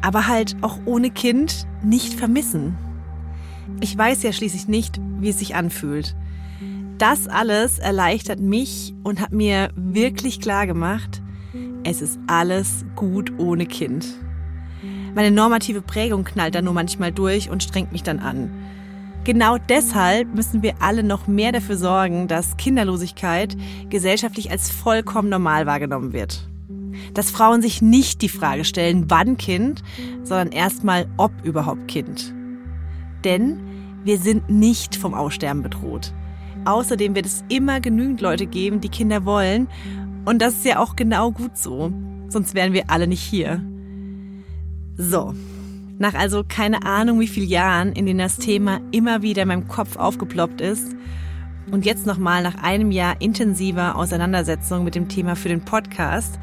Aber 0.00 0.26
halt 0.26 0.56
auch 0.62 0.78
ohne 0.84 1.10
Kind 1.10 1.66
nicht 1.82 2.14
vermissen. 2.14 2.76
Ich 3.80 3.96
weiß 3.96 4.22
ja 4.22 4.32
schließlich 4.32 4.68
nicht, 4.68 5.00
wie 5.20 5.28
es 5.28 5.38
sich 5.38 5.54
anfühlt. 5.54 6.16
Das 6.98 7.26
alles 7.28 7.78
erleichtert 7.78 8.40
mich 8.40 8.94
und 9.02 9.20
hat 9.20 9.32
mir 9.32 9.70
wirklich 9.74 10.40
klar 10.40 10.66
gemacht, 10.66 11.22
es 11.84 12.00
ist 12.00 12.18
alles 12.26 12.84
gut 12.94 13.32
ohne 13.38 13.66
Kind. 13.66 14.06
Meine 15.14 15.30
normative 15.30 15.82
Prägung 15.82 16.24
knallt 16.24 16.54
da 16.54 16.62
nur 16.62 16.72
manchmal 16.72 17.12
durch 17.12 17.50
und 17.50 17.62
strengt 17.62 17.92
mich 17.92 18.02
dann 18.02 18.18
an. 18.18 18.50
Genau 19.24 19.56
deshalb 19.56 20.34
müssen 20.34 20.64
wir 20.64 20.74
alle 20.80 21.04
noch 21.04 21.28
mehr 21.28 21.52
dafür 21.52 21.76
sorgen, 21.76 22.26
dass 22.26 22.56
Kinderlosigkeit 22.56 23.56
gesellschaftlich 23.88 24.50
als 24.50 24.70
vollkommen 24.70 25.28
normal 25.28 25.64
wahrgenommen 25.64 26.12
wird. 26.12 26.48
Dass 27.14 27.30
Frauen 27.30 27.62
sich 27.62 27.80
nicht 27.80 28.20
die 28.22 28.28
Frage 28.28 28.64
stellen, 28.64 29.04
wann 29.08 29.36
Kind, 29.36 29.84
sondern 30.24 30.50
erstmal, 30.50 31.06
ob 31.18 31.30
überhaupt 31.44 31.86
Kind. 31.86 32.34
Denn 33.22 33.60
wir 34.02 34.18
sind 34.18 34.50
nicht 34.50 34.96
vom 34.96 35.14
Aussterben 35.14 35.62
bedroht. 35.62 36.12
Außerdem 36.64 37.14
wird 37.14 37.26
es 37.26 37.44
immer 37.48 37.80
genügend 37.80 38.20
Leute 38.20 38.46
geben, 38.46 38.80
die 38.80 38.88
Kinder 38.88 39.24
wollen. 39.24 39.68
Und 40.24 40.42
das 40.42 40.54
ist 40.54 40.64
ja 40.64 40.80
auch 40.80 40.96
genau 40.96 41.30
gut 41.30 41.56
so. 41.56 41.92
Sonst 42.28 42.54
wären 42.54 42.72
wir 42.72 42.90
alle 42.90 43.06
nicht 43.06 43.22
hier. 43.22 43.64
So, 44.96 45.34
nach 46.02 46.14
also 46.14 46.42
keine 46.46 46.84
Ahnung 46.84 47.20
wie 47.20 47.28
vielen 47.28 47.48
Jahren, 47.48 47.92
in 47.92 48.06
denen 48.06 48.18
das 48.18 48.36
Thema 48.36 48.80
immer 48.90 49.22
wieder 49.22 49.42
in 49.42 49.48
meinem 49.48 49.68
Kopf 49.68 49.96
aufgeploppt 49.96 50.60
ist 50.60 50.96
und 51.70 51.86
jetzt 51.86 52.06
nochmal 52.06 52.42
nach 52.42 52.60
einem 52.60 52.90
Jahr 52.90 53.20
intensiver 53.20 53.94
Auseinandersetzung 53.94 54.82
mit 54.82 54.96
dem 54.96 55.08
Thema 55.08 55.36
für 55.36 55.48
den 55.48 55.64
Podcast, 55.64 56.40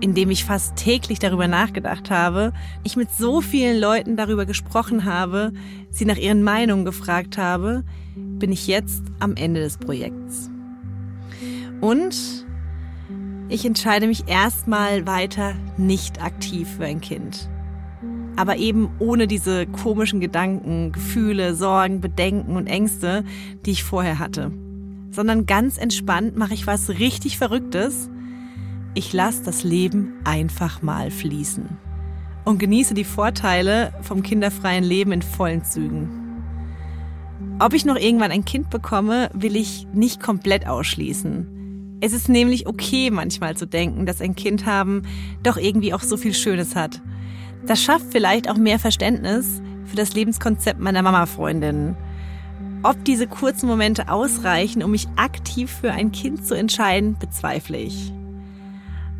in 0.00 0.14
dem 0.14 0.30
ich 0.30 0.44
fast 0.44 0.76
täglich 0.76 1.18
darüber 1.18 1.46
nachgedacht 1.48 2.10
habe, 2.10 2.54
ich 2.82 2.96
mit 2.96 3.12
so 3.12 3.42
vielen 3.42 3.78
Leuten 3.78 4.16
darüber 4.16 4.46
gesprochen 4.46 5.04
habe, 5.04 5.52
sie 5.90 6.06
nach 6.06 6.16
ihren 6.16 6.42
Meinungen 6.42 6.86
gefragt 6.86 7.36
habe, 7.36 7.84
bin 8.16 8.52
ich 8.52 8.66
jetzt 8.66 9.04
am 9.20 9.36
Ende 9.36 9.60
des 9.60 9.76
Projekts. 9.76 10.50
Und 11.82 12.46
ich 13.50 13.66
entscheide 13.66 14.06
mich 14.06 14.28
erstmal 14.28 15.06
weiter 15.06 15.54
nicht 15.76 16.22
aktiv 16.22 16.66
für 16.78 16.86
ein 16.86 17.02
Kind 17.02 17.50
aber 18.36 18.56
eben 18.56 18.90
ohne 18.98 19.26
diese 19.26 19.66
komischen 19.66 20.20
Gedanken, 20.20 20.92
Gefühle, 20.92 21.54
Sorgen, 21.54 22.00
Bedenken 22.00 22.56
und 22.56 22.66
Ängste, 22.66 23.24
die 23.64 23.72
ich 23.72 23.84
vorher 23.84 24.18
hatte. 24.18 24.52
Sondern 25.10 25.46
ganz 25.46 25.78
entspannt 25.78 26.36
mache 26.36 26.54
ich 26.54 26.66
was 26.66 26.88
richtig 26.90 27.38
Verrücktes. 27.38 28.10
Ich 28.94 29.12
lasse 29.12 29.42
das 29.44 29.64
Leben 29.64 30.12
einfach 30.24 30.82
mal 30.82 31.10
fließen 31.10 31.68
und 32.44 32.58
genieße 32.58 32.94
die 32.94 33.04
Vorteile 33.04 33.92
vom 34.02 34.22
kinderfreien 34.22 34.84
Leben 34.84 35.12
in 35.12 35.22
vollen 35.22 35.64
Zügen. 35.64 36.08
Ob 37.58 37.72
ich 37.72 37.84
noch 37.84 37.96
irgendwann 37.96 38.32
ein 38.32 38.44
Kind 38.44 38.70
bekomme, 38.70 39.30
will 39.32 39.56
ich 39.56 39.86
nicht 39.92 40.20
komplett 40.20 40.66
ausschließen. 40.66 41.98
Es 42.00 42.12
ist 42.12 42.28
nämlich 42.28 42.66
okay, 42.66 43.10
manchmal 43.10 43.56
zu 43.56 43.66
denken, 43.66 44.04
dass 44.04 44.20
ein 44.20 44.34
Kind 44.34 44.66
haben 44.66 45.02
doch 45.42 45.56
irgendwie 45.56 45.94
auch 45.94 46.02
so 46.02 46.16
viel 46.16 46.34
Schönes 46.34 46.76
hat 46.76 47.00
das 47.66 47.82
schafft 47.82 48.06
vielleicht 48.10 48.50
auch 48.50 48.56
mehr 48.56 48.78
Verständnis 48.78 49.60
für 49.86 49.96
das 49.96 50.14
Lebenskonzept 50.14 50.80
meiner 50.80 51.02
Mama-Freundin. 51.02 51.96
Ob 52.82 53.02
diese 53.04 53.26
kurzen 53.26 53.66
Momente 53.66 54.08
ausreichen, 54.10 54.82
um 54.82 54.90
mich 54.90 55.08
aktiv 55.16 55.70
für 55.70 55.92
ein 55.92 56.12
Kind 56.12 56.46
zu 56.46 56.54
entscheiden, 56.54 57.16
bezweifle 57.18 57.78
ich. 57.78 58.12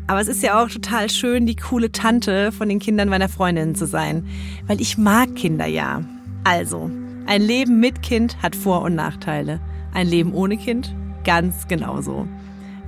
Aber 0.07 0.21
es 0.21 0.27
ist 0.27 0.43
ja 0.43 0.61
auch 0.61 0.69
total 0.69 1.09
schön, 1.09 1.47
die 1.47 1.55
coole 1.55 1.91
Tante 1.91 2.51
von 2.51 2.69
den 2.69 2.79
Kindern 2.79 3.09
meiner 3.09 3.29
Freundinnen 3.29 3.73
zu 3.73 3.87
sein. 3.87 4.27
Weil 4.67 4.79
ich 4.79 4.99
mag 4.99 5.35
Kinder 5.35 5.65
ja. 5.65 6.03
Also, 6.43 6.91
ein 7.25 7.41
Leben 7.41 7.79
mit 7.79 8.03
Kind 8.03 8.41
hat 8.43 8.55
Vor- 8.55 8.83
und 8.83 8.93
Nachteile. 8.93 9.59
Ein 9.93 10.07
Leben 10.07 10.33
ohne 10.33 10.57
Kind 10.57 10.93
ganz 11.23 11.67
genauso. 11.67 12.27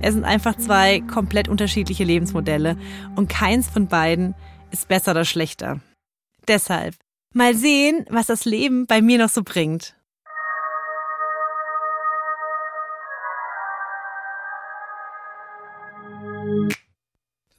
Es 0.00 0.14
sind 0.14 0.24
einfach 0.24 0.56
zwei 0.56 1.00
komplett 1.00 1.48
unterschiedliche 1.48 2.04
Lebensmodelle 2.04 2.76
und 3.16 3.28
keins 3.28 3.68
von 3.68 3.88
beiden 3.88 4.34
ist 4.70 4.88
besser 4.88 5.12
oder 5.12 5.24
schlechter. 5.24 5.80
Deshalb 6.46 6.94
mal 7.34 7.54
sehen, 7.54 8.06
was 8.08 8.26
das 8.26 8.44
Leben 8.44 8.86
bei 8.86 9.02
mir 9.02 9.18
noch 9.18 9.28
so 9.28 9.42
bringt. 9.42 9.94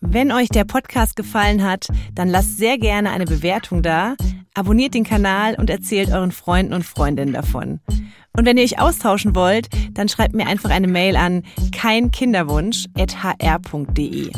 Wenn 0.02 0.32
euch 0.32 0.50
der 0.50 0.64
Podcast 0.64 1.16
gefallen 1.16 1.64
hat, 1.64 1.88
dann 2.16 2.30
lasst 2.30 2.58
sehr 2.58 2.78
gerne 2.80 3.12
eine 3.12 3.26
Bewertung 3.26 3.84
da, 3.84 4.16
abonniert 4.60 4.94
den 4.94 5.06
Kanal 5.06 5.56
und 5.56 5.70
erzählt 5.70 6.12
euren 6.12 6.34
Freunden 6.34 6.74
und 6.74 6.84
Freundinnen 6.84 7.32
davon. 7.34 7.80
Und 8.36 8.46
wenn 8.46 8.58
ihr 8.58 8.66
euch 8.66 8.80
austauschen 8.80 9.34
wollt, 9.34 9.70
dann 9.94 10.10
schreibt 10.10 10.36
mir 10.36 10.48
einfach 10.48 10.70
eine 10.70 10.90
Mail 10.90 11.16
an 11.16 11.44
keinkinderwunsch.hr.de. 11.72 14.32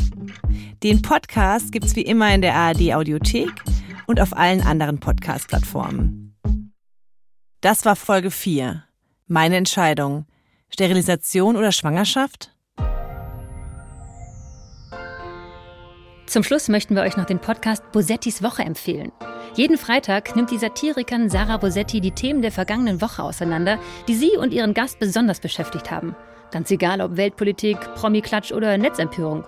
Den 0.82 1.02
Podcast 1.02 1.72
gibt's 1.72 1.96
wie 1.96 2.02
immer 2.02 2.32
in 2.32 2.40
der 2.40 2.54
ARD 2.54 2.94
Audiothek 2.94 3.50
und 4.06 4.20
auf 4.20 4.36
allen 4.36 4.60
anderen 4.60 5.00
Podcast-Plattformen. 5.00 6.36
Das 7.60 7.84
war 7.84 7.96
Folge 7.96 8.30
4. 8.30 8.84
Meine 9.26 9.56
Entscheidung. 9.56 10.26
Sterilisation 10.68 11.56
oder 11.56 11.72
Schwangerschaft? 11.72 12.54
Zum 16.26 16.44
Schluss 16.44 16.68
möchten 16.68 16.94
wir 16.94 17.02
euch 17.02 17.16
noch 17.16 17.26
den 17.26 17.40
Podcast 17.40 17.82
Bosettis 17.92 18.42
Woche 18.42 18.62
empfehlen. 18.62 19.12
Jeden 19.54 19.76
Freitag 19.76 20.34
nimmt 20.34 20.50
die 20.50 20.56
Satirikerin 20.56 21.28
Sarah 21.28 21.58
Bosetti 21.58 22.00
die 22.00 22.12
Themen 22.12 22.40
der 22.40 22.52
vergangenen 22.52 23.02
Woche 23.02 23.22
auseinander, 23.22 23.78
die 24.08 24.14
sie 24.14 24.38
und 24.38 24.54
ihren 24.54 24.72
Gast 24.72 24.98
besonders 24.98 25.40
beschäftigt 25.40 25.90
haben. 25.90 26.16
Ganz 26.50 26.70
egal 26.70 27.02
ob 27.02 27.18
Weltpolitik, 27.18 27.78
Promi-Klatsch 27.96 28.52
oder 28.52 28.78
Netzempörung. 28.78 29.44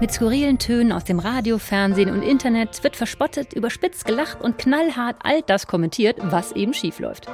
Mit 0.00 0.12
skurrilen 0.12 0.58
Tönen 0.58 0.90
aus 0.90 1.04
dem 1.04 1.20
Radio, 1.20 1.58
Fernsehen 1.58 2.10
und 2.10 2.22
Internet 2.22 2.82
wird 2.82 2.96
verspottet, 2.96 3.52
überspitzt 3.52 4.04
gelacht 4.04 4.40
und 4.40 4.58
knallhart 4.58 5.16
all 5.22 5.42
das 5.42 5.68
kommentiert, 5.68 6.16
was 6.20 6.50
eben 6.52 6.74
schiefläuft. 6.74 7.28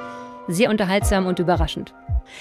Sehr 0.47 0.69
unterhaltsam 0.69 1.25
und 1.25 1.39
überraschend. 1.39 1.95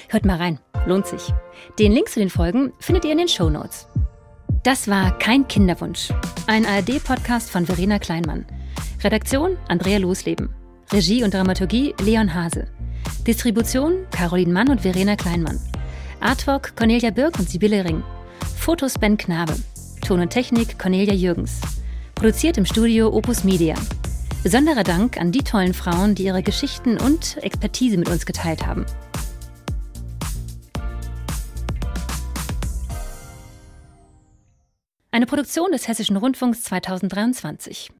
Hört 0.09 0.27
mal 0.27 0.37
rein, 0.37 0.59
lohnt 0.87 1.07
sich. 1.07 1.33
Den 1.79 1.93
Link 1.93 2.11
zu 2.11 2.21
den 2.21 2.31
Folgen 2.31 2.75
findet 2.81 3.07
ihr 3.07 3.13
in 3.13 3.19
den 3.19 3.29
Show 3.29 3.49
Notes. 3.49 3.89
Das 4.63 4.89
war 4.89 5.17
Kein 5.19 5.49
Kinderwunsch, 5.49 6.11
ein 6.47 6.67
ARD-Podcast 6.67 7.51
von 7.51 7.65
Verena 7.65 7.99
Kleinmann. 7.99 8.45
Redaktion 9.03 9.57
Andrea 9.69 9.97
Losleben. 9.97 10.51
Regie 10.93 11.25
und 11.25 11.33
Dramaturgie 11.33 11.95
Leon 12.03 12.35
Hase. 12.35 12.67
Distribution 13.27 14.07
Caroline 14.11 14.53
Mann 14.53 14.69
und 14.69 14.83
Verena 14.83 15.17
Kleinmann. 15.17 15.59
Artwork 16.21 16.77
Cornelia 16.77 17.11
Birk 17.11 17.39
und 17.39 17.49
Sibylle 17.49 17.83
Ring. 17.83 18.03
Fotos 18.59 18.99
Ben 18.99 19.17
Knabe. 19.17 19.55
Ton 20.07 20.21
und 20.21 20.29
Technik 20.29 20.79
Cornelia 20.79 21.15
Jürgens. 21.15 21.63
Produziert 22.15 22.59
im 22.59 22.67
Studio 22.67 23.09
Opus 23.09 23.43
Media. 23.43 23.75
Besonderer 24.43 24.85
Dank 24.85 25.17
an 25.17 25.33
die 25.33 25.45
tollen 25.45 25.73
Frauen, 25.73 26.15
die 26.15 26.25
ihre 26.25 26.43
Geschichten 26.43 26.99
und 26.99 27.39
Expertise 27.43 27.97
mit 27.97 28.11
uns 28.11 28.27
geteilt 28.27 28.67
haben. 28.67 28.85
Eine 35.11 35.25
Produktion 35.25 35.73
des 35.73 35.89
Hessischen 35.89 36.19
Rundfunks 36.19 36.65
2023. 36.65 37.91